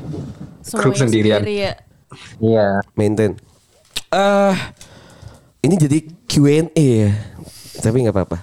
[0.71, 1.43] grup sendirian.
[1.43, 1.73] sendiri ya.
[2.39, 2.67] Iya.
[2.93, 3.36] maintain.
[4.07, 4.53] Ah,
[5.59, 7.11] ini jadi Q&A ya.
[7.75, 8.38] Tapi nggak apa-apa.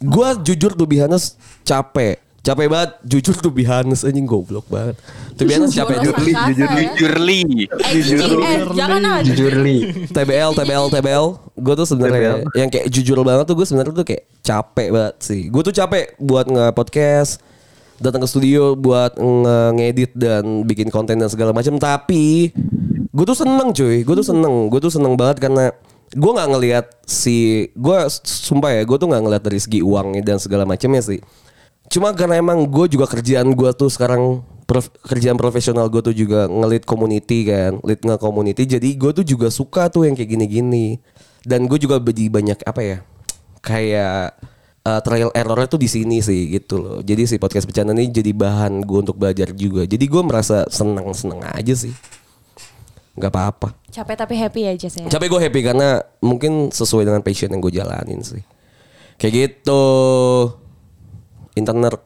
[0.00, 2.16] Gua jujur tuh Bihanes capek.
[2.40, 4.96] Capek banget jujur tuh Bihanes anjing goblok banget.
[5.36, 6.32] Tuh Bihanes capek Jujur jujur.
[6.32, 6.88] lah, jujur kata ya.
[6.96, 7.40] Jujurly.
[7.68, 8.30] Eh, jujur.
[8.40, 9.18] Eh, jangan ah.
[9.20, 9.76] Jujur li.
[10.08, 11.26] TBL, TBL, TBL.
[11.52, 15.52] Gue tuh sebenarnya yang kayak jujur banget tuh gue sebenarnya tuh kayak capek banget sih.
[15.52, 17.44] Gue tuh capek buat nge-podcast,
[18.00, 21.76] datang ke studio buat nge- ngedit dan bikin konten dan segala macam.
[21.76, 22.50] Tapi
[23.12, 25.70] gue tuh seneng cuy, gue tuh seneng, gue tuh seneng banget karena
[26.10, 30.42] gue nggak ngelihat si gue sumpah ya gue tuh nggak ngelihat dari segi uangnya dan
[30.42, 31.22] segala macamnya sih.
[31.90, 36.46] Cuma karena emang gue juga kerjaan gue tuh sekarang prof- kerjaan profesional gue tuh juga
[36.46, 38.62] ngelit community kan, lead nge community.
[38.66, 41.02] Jadi gue tuh juga suka tuh yang kayak gini-gini.
[41.40, 42.98] Dan gue juga jadi banyak apa ya,
[43.64, 44.36] kayak
[44.84, 46.98] uh, trial errornya tuh di sini sih gitu loh.
[47.04, 49.84] Jadi si podcast bercanda ini jadi bahan gue untuk belajar juga.
[49.84, 51.92] Jadi gue merasa seneng seneng aja sih.
[53.18, 53.74] Gak apa-apa.
[53.90, 55.10] Capek tapi happy aja saya.
[55.10, 58.40] Capek gue happy karena mungkin sesuai dengan passion yang gue jalanin sih.
[59.20, 59.82] Kayak gitu.
[61.58, 62.00] Internet.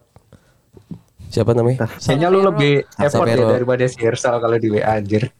[1.30, 1.90] Siapa namanya?
[1.98, 5.34] Kayaknya lu lebih effort ya daripada si Hersal kalau di WA anjir.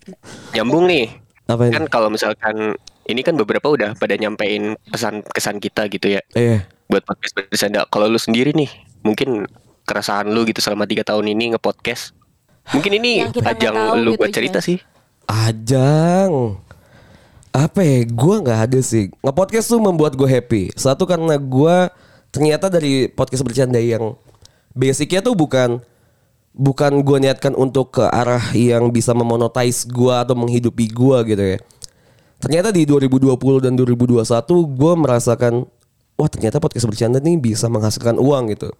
[0.55, 1.07] Nyambung nih.
[1.47, 1.75] Apa ini?
[1.75, 2.75] Kan kalau misalkan
[3.05, 6.65] ini kan beberapa udah pada nyampein pesan kesan kita gitu ya Eh,
[6.95, 7.83] buat podcast bercanda.
[7.91, 8.71] Kalau lu sendiri nih,
[9.03, 9.51] mungkin
[9.83, 12.15] keresahan lu gitu selama tiga tahun ini nge-podcast.
[12.71, 14.67] Mungkin ini ajang tahu lu gitu, buat cerita Jas.
[14.71, 14.79] sih.
[15.27, 16.63] Ajang.
[17.51, 18.07] Apa ya?
[18.07, 19.11] Gue nggak ada sih.
[19.27, 20.71] Nge-podcast tuh membuat gue happy.
[20.79, 21.77] Satu karena gue
[22.31, 24.15] ternyata dari podcast bercanda yang
[24.71, 25.83] basicnya tuh bukan
[26.55, 31.59] bukan gue niatkan untuk ke arah yang bisa memonetize gue atau menghidupi gue gitu ya.
[32.39, 34.23] Ternyata di 2020 dan 2021
[34.79, 35.55] gue merasakan
[36.15, 38.71] wah ternyata podcast bercanda nih bisa menghasilkan uang gitu.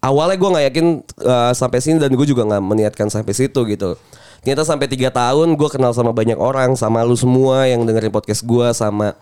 [0.00, 0.86] Awalnya gue nggak yakin
[1.28, 4.00] uh, sampai sini dan gue juga nggak meniatkan sampai situ gitu.
[4.40, 8.40] Ternyata sampai tiga tahun gue kenal sama banyak orang, sama lu semua yang dengerin podcast
[8.48, 9.12] gue, sama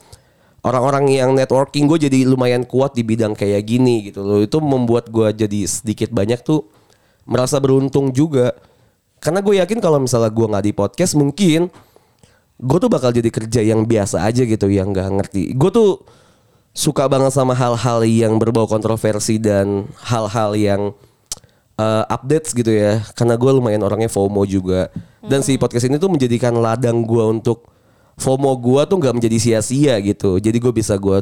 [0.63, 4.39] orang-orang yang networking gue jadi lumayan kuat di bidang kayak gini gitu loh.
[4.39, 6.71] Itu membuat gue jadi sedikit banyak tuh
[7.27, 8.55] merasa beruntung juga.
[9.19, 11.75] Karena gue yakin kalau misalnya gue nggak di podcast mungkin
[12.59, 15.59] gue tuh bakal jadi kerja yang biasa aja gitu yang nggak ngerti.
[15.59, 16.07] Gue tuh
[16.79, 20.95] suka banget sama hal-hal yang berbau kontroversi dan hal-hal yang
[21.75, 23.03] uh, updates gitu ya.
[23.19, 24.87] Karena gue lumayan orangnya FOMO juga.
[25.19, 27.67] Dan si podcast ini tuh menjadikan ladang gue untuk
[28.15, 30.39] FOMO gue tuh nggak menjadi sia-sia gitu.
[30.39, 31.19] Jadi gue bisa gue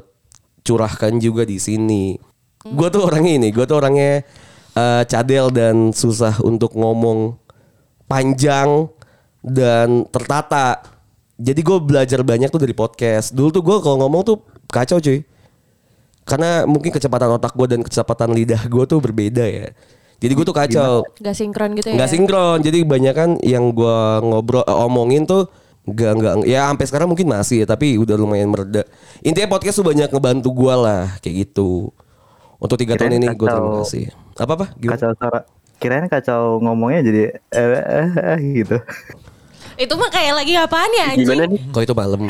[0.61, 2.20] curahkan juga di sini.
[2.61, 4.26] Gue tuh orangnya ini, gue tuh orangnya
[4.76, 7.32] uh, cadel dan susah untuk ngomong
[8.04, 8.92] panjang
[9.40, 10.84] dan tertata.
[11.40, 13.32] Jadi gue belajar banyak tuh dari podcast.
[13.32, 14.36] Dulu tuh gue kalau ngomong tuh
[14.68, 15.24] kacau cuy.
[16.27, 19.70] Karena mungkin kecepatan otak gue dan kecepatan lidah gue tuh berbeda ya.
[20.18, 21.07] Jadi gue tuh kacau.
[21.22, 21.97] Gak sinkron gitu ya.
[22.03, 22.59] Nggak sinkron.
[22.64, 25.47] Jadi banyak kan yang gue ngobrol eh, omongin tuh
[25.87, 28.83] nggak nggak ya sampai sekarang mungkin masih ya tapi udah lumayan mereda.
[29.22, 31.95] Intinya podcast tuh banyak ngebantu gue lah kayak gitu.
[32.57, 34.11] Untuk tiga tahun ini gue terima kasih.
[34.35, 34.66] Apa apa?
[34.81, 34.99] Gimana?
[34.99, 35.41] Kacau suara.
[35.77, 37.22] Kirain kacau ngomongnya jadi
[37.53, 38.77] eh, eh, eh, gitu.
[39.77, 41.29] Itu mah kayak lagi apaan ya anjing?
[41.29, 41.61] Gimana nih?
[41.68, 42.20] Kok itu malam?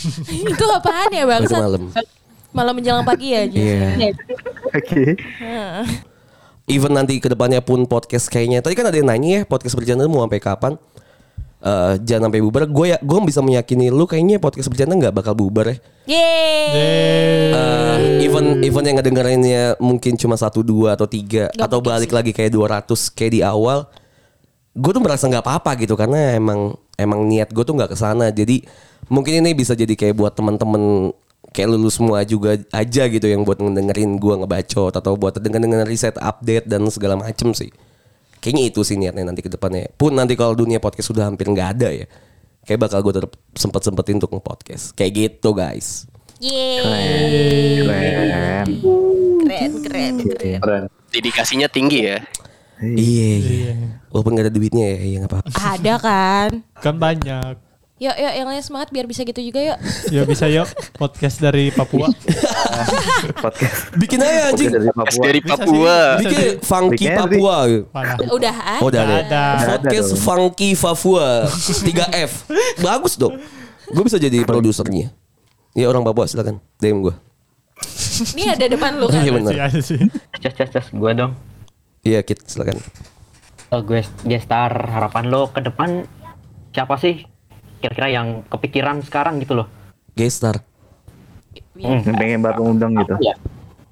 [0.54, 1.42] itu apaan ya bang?
[1.42, 1.82] itu malam?
[2.52, 3.48] Malam menjelang pagi ya.
[3.48, 3.60] Jis?
[3.60, 4.08] Iya.
[4.72, 5.02] Oke.
[6.68, 8.60] Even nanti ke depannya pun podcast kayaknya.
[8.60, 10.72] Tadi kan ada yang nanya ya podcast bercanda mau sampai kapan?
[11.62, 12.66] Eh, jangan sampai bubar.
[12.66, 15.76] Gue ya, gue bisa meyakini lu kayaknya podcast bercanda nggak bakal bubar ya.
[16.06, 16.66] Yeay.
[17.52, 22.16] Eh, even even yang ngedengerinnya mungkin cuma satu dua atau tiga Nggak atau balik sih.
[22.16, 23.86] lagi kayak 200 kayak di awal
[24.72, 28.32] gue tuh merasa nggak apa-apa gitu karena emang emang niat gue tuh nggak ke sana
[28.32, 28.64] jadi
[29.12, 31.12] mungkin ini bisa jadi kayak buat temen-temen
[31.52, 36.16] kayak lulus semua juga aja gitu yang buat ngedengerin gue ngebacot atau buat denger-denger riset
[36.18, 37.68] update dan segala macem sih
[38.40, 41.68] kayaknya itu sih niatnya nanti ke depannya pun nanti kalau dunia podcast sudah hampir nggak
[41.78, 42.06] ada ya
[42.66, 46.08] kayak bakal gue tetap sempet sempetin untuk nge-podcast kayak gitu guys
[46.42, 47.86] Yeay.
[47.86, 48.66] Keren.
[49.46, 50.58] Keren, keren, keren.
[50.58, 50.82] Keren.
[51.14, 52.18] Dedikasinya tinggi ya.
[52.82, 53.72] Iya, iya.
[54.10, 55.54] Walaupun gak ada duitnya ya, iya gak apa-apa.
[55.54, 56.50] Ada kan?
[56.82, 57.54] Kan banyak.
[58.02, 59.78] Yuk, yuk yang lain semangat biar bisa gitu juga yuk.
[60.10, 60.66] Ya bisa yuk
[60.98, 62.10] podcast dari Papua.
[63.46, 63.94] Podcast.
[63.94, 64.74] Bikin aja anjing.
[64.90, 65.54] Podcast dari Papua.
[65.54, 65.62] dari.
[65.62, 65.94] Papua.
[66.18, 67.56] Bisa Bikin funky Bikin Papua.
[67.94, 68.16] Walah.
[68.34, 68.78] Udah ah.
[68.82, 69.22] Oh, udah ada.
[69.22, 69.42] Ada.
[69.78, 70.18] Podcast dong.
[70.18, 72.32] funky Papua 3F.
[72.82, 73.38] Bagus dong.
[73.86, 75.14] Gue bisa jadi produsernya.
[75.78, 76.58] Ya orang Papua silakan.
[76.82, 77.14] DM gue.
[78.34, 79.22] Ini ada depan lu kan.
[79.22, 79.52] Iya Ada benar.
[79.54, 79.98] sih, ada sih.
[80.42, 81.38] Cas cas cas gue dong.
[82.02, 82.82] Iya Kit silakan.
[83.70, 86.02] Eh, gue gestar harapan lo ke depan
[86.74, 87.30] siapa sih
[87.82, 89.66] kira-kira yang kepikiran sekarang gitu loh?
[90.14, 90.62] Gestar.
[91.74, 93.18] Hmm, pengen banget ngundang gitu.
[93.18, 93.34] Ya.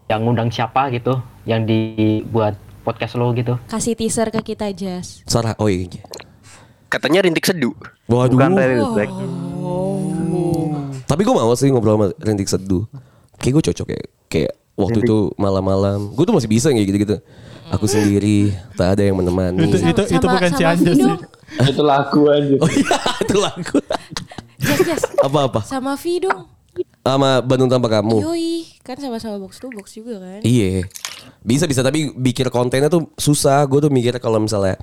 [0.07, 1.19] Yang ngundang siapa gitu?
[1.43, 2.55] Yang dibuat
[2.87, 3.59] podcast lo gitu?
[3.67, 5.27] Kasih teaser ke kita Jas.
[5.27, 5.59] Sarah.
[5.59, 6.01] Oh iya.
[6.87, 7.75] Katanya rintik seduh.
[8.07, 8.39] Waduh.
[8.39, 9.11] Bukan Rally Black.
[11.11, 12.87] Tapi gue mau sih ngobrol sama Rintik Seduh.
[13.43, 14.01] Kayak gue cocok ya.
[14.31, 16.13] Kayak waktu itu malam-malam.
[16.13, 17.17] Gue tuh masih bisa kayak gitu-gitu.
[17.71, 19.63] Aku sendiri, tak ada yang menemani.
[19.63, 20.91] Itu itu itu Sama- bukan sama Vido.
[20.91, 21.71] sih.
[21.71, 22.55] Itu lagu aja.
[22.57, 23.79] Oh iya, itu lagu.
[24.59, 25.03] Jas, Jas.
[25.19, 25.61] Apa-apa?
[25.63, 26.41] Sama V dong.
[27.01, 28.23] Sama Bandung Tanpa Kamu.
[28.23, 30.41] Yoi, kan sama-sama box to box juga kan.
[30.43, 30.85] Iya.
[31.41, 33.63] Bisa bisa tapi bikin kontennya tuh susah.
[33.65, 34.75] Gue tuh mikir kalau misalnya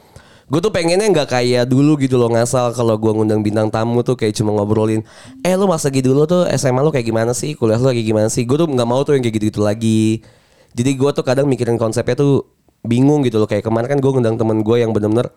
[0.47, 4.15] Gue tuh pengennya nggak kayak dulu gitu loh ngasal kalau gue ngundang bintang tamu tuh
[4.15, 5.03] kayak cuma ngobrolin
[5.43, 7.51] Eh lu masa gitu dulu tuh SMA lu kayak gimana sih?
[7.51, 8.47] Kuliah lu kayak gimana sih?
[8.47, 10.23] Gue tuh nggak mau tuh yang kayak gitu-gitu lagi.
[10.71, 12.47] Jadi gue tuh kadang mikirin konsepnya tuh
[12.79, 13.47] bingung gitu loh.
[13.49, 15.27] Kayak kemarin kan gue ngundang temen gue yang bener-bener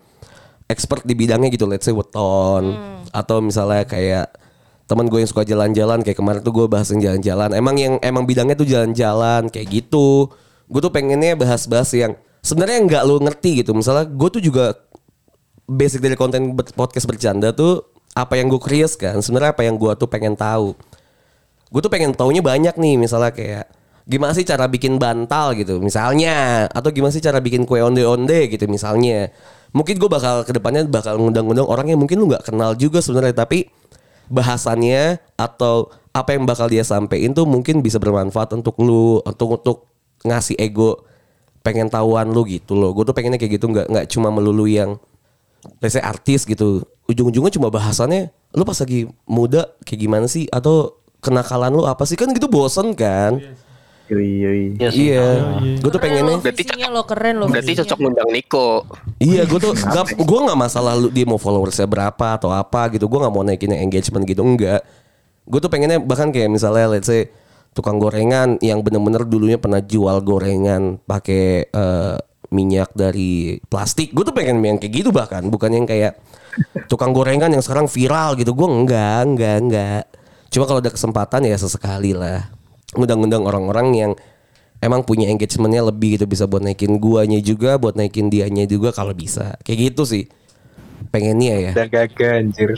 [0.71, 2.71] expert di bidangnya gitu let's say weton.
[3.11, 4.31] Atau misalnya kayak
[4.87, 7.51] teman gue yang suka jalan-jalan kayak kemarin tuh gue bahas yang jalan-jalan.
[7.51, 10.31] Emang yang emang bidangnya tuh jalan-jalan kayak gitu.
[10.71, 13.75] Gue tuh pengennya bahas-bahas yang sebenarnya nggak lo ngerti gitu.
[13.75, 14.71] Misalnya gue tuh juga
[15.71, 19.91] basic dari konten podcast bercanda tuh apa yang gue curious kan sebenarnya apa yang gue
[19.95, 20.75] tuh pengen tahu.
[21.71, 23.71] Gue tuh pengen taunya banyak nih misalnya kayak
[24.03, 26.67] gimana sih cara bikin bantal gitu misalnya.
[26.67, 29.31] Atau gimana sih cara bikin kue onde onde gitu misalnya.
[29.71, 33.47] Mungkin gue bakal ke depannya bakal ngundang-ngundang orang yang mungkin lu nggak kenal juga sebenarnya
[33.47, 33.71] tapi
[34.27, 39.77] bahasannya atau apa yang bakal dia sampein tuh mungkin bisa bermanfaat untuk lu untuk untuk
[40.27, 41.07] ngasih ego
[41.63, 42.91] pengen tahuan lu gitu loh.
[42.91, 44.99] Gue tuh pengennya kayak gitu nggak nggak cuma melulu yang
[45.79, 46.85] let's say artis gitu.
[47.09, 50.47] Ujung-ujungnya cuma bahasannya lu pas lagi muda kayak gimana sih?
[50.49, 52.17] Atau kenakalan lu apa sih?
[52.17, 53.39] Kan gitu bosen kan?
[54.11, 54.63] Yoi, yoi.
[54.91, 55.55] iya.
[55.79, 57.47] Gue tuh pengennya Berarti Visinya lo keren lo.
[57.47, 58.83] Berarti cocok ngundang Niko.
[59.23, 63.07] iya gue tuh gak, gue nggak masalah lu dia mau followersnya berapa atau apa gitu.
[63.07, 64.83] Gue nggak mau naikin engagement gitu enggak.
[65.47, 67.31] Gue tuh pengennya bahkan kayak misalnya let's say
[67.71, 72.17] tukang gorengan yang bener-bener dulunya pernah jual gorengan pakai eh,
[72.51, 74.11] minyak dari plastik.
[74.11, 76.19] Gue tuh pengen yang kayak gitu bahkan bukan yang kayak
[76.85, 78.51] tukang gorengan yang sekarang viral gitu.
[78.51, 80.03] Gue enggak enggak enggak.
[80.47, 82.51] Cuma kalau ada kesempatan ya sesekali lah.
[82.91, 84.11] Ngundang-ngundang orang-orang yang
[84.77, 89.15] emang punya engagementnya lebih gitu bisa buat naikin guanya juga buat naikin dianya juga kalau
[89.15, 89.55] bisa.
[89.63, 90.27] Kayak gitu sih.
[91.07, 91.71] Pengennya ya.
[91.71, 92.75] Udah gagah anjir.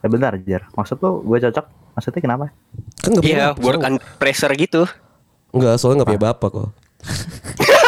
[0.00, 1.66] Eh bentar Jar, maksud lu gue cocok?
[1.92, 2.46] Maksudnya kenapa?
[2.98, 4.84] kan nggak punya Iya, work under pressure gitu.
[5.50, 6.68] nggak soalnya nggak punya bapak kok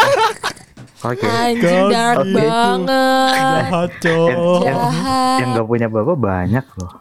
[1.03, 1.26] Oke.
[1.26, 2.38] Anjing dark Gitu.
[2.38, 3.34] banget.
[3.34, 4.28] Jahat, Yang, cok.
[4.28, 5.36] yang, Jahat.
[5.42, 6.92] yang gak punya bapak banyak loh.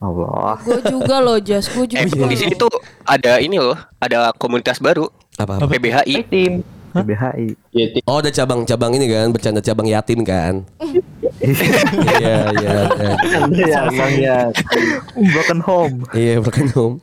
[0.00, 0.56] Allah.
[0.64, 2.00] Gue juga loh Jas, gue juga.
[2.00, 2.72] Eh, di sini tuh
[3.04, 5.68] ada ini loh, ada komunitas baru, apa, apa?
[5.68, 6.24] PBHI.
[6.24, 6.64] tim.
[6.90, 7.54] BHI.
[7.70, 10.66] Ya, ti- oh ada cabang-cabang ini kan bercanda cabang yatim kan
[12.18, 13.80] iya iya iya.
[13.86, 14.38] ya, ya.
[15.14, 15.94] Broken home.
[16.10, 16.94] iya broken home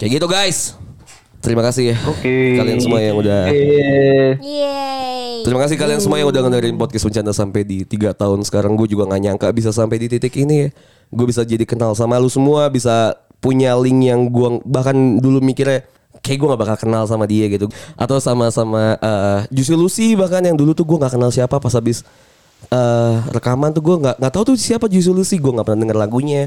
[0.00, 0.80] kayak gitu guys
[1.42, 2.56] terima kasih ya Oke.
[2.56, 3.50] kalian semua yang udah
[4.38, 5.12] Yeay.
[5.42, 8.78] Terima kasih kalian semua yang udah ngedengerin podcast bercanda sampai di tiga tahun sekarang.
[8.78, 10.68] Gue juga nggak nyangka bisa sampai di titik ini ya.
[11.10, 15.82] Gue bisa jadi kenal sama lu semua, bisa punya link yang gue bahkan dulu mikirnya
[16.22, 17.66] kayak gue gak bakal kenal sama dia gitu.
[17.98, 22.06] Atau sama-sama eh Juicy Lucy bahkan yang dulu tuh gue nggak kenal siapa pas habis
[22.70, 25.42] eh rekaman tuh gue nggak nggak tahu tuh siapa Juicy Lucy.
[25.42, 26.46] Gue nggak pernah denger lagunya.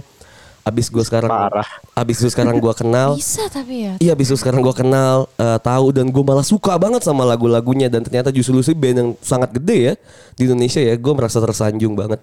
[0.66, 1.70] Abis gue sekarang, Parah.
[1.94, 3.14] abis itu sekarang gue kenal.
[3.14, 3.94] Bisa tapi ya.
[4.02, 7.86] Iya abis itu sekarang gue kenal eh, tahu dan gue malah suka banget sama lagu-lagunya
[7.86, 9.94] dan ternyata justru Lucy band yang sangat gede ya
[10.34, 12.18] di Indonesia ya gue merasa tersanjung banget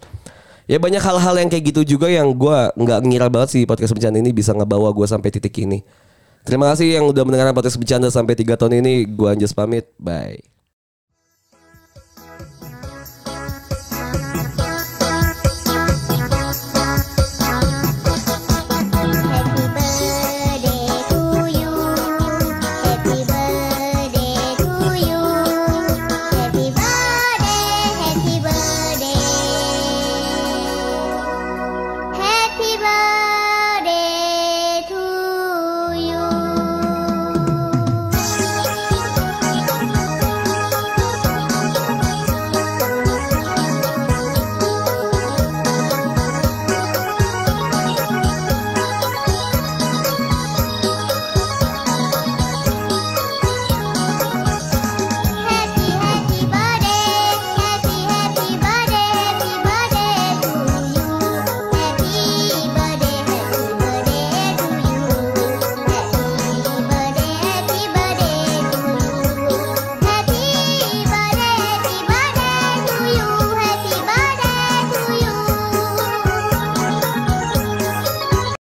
[0.66, 4.18] ya banyak hal-hal yang kayak gitu juga yang gue nggak ngira banget sih podcast bercanda
[4.18, 5.82] ini bisa ngebawa gue sampai titik ini
[6.46, 10.38] terima kasih yang udah mendengarkan podcast bercanda sampai tiga tahun ini gue Anjas pamit bye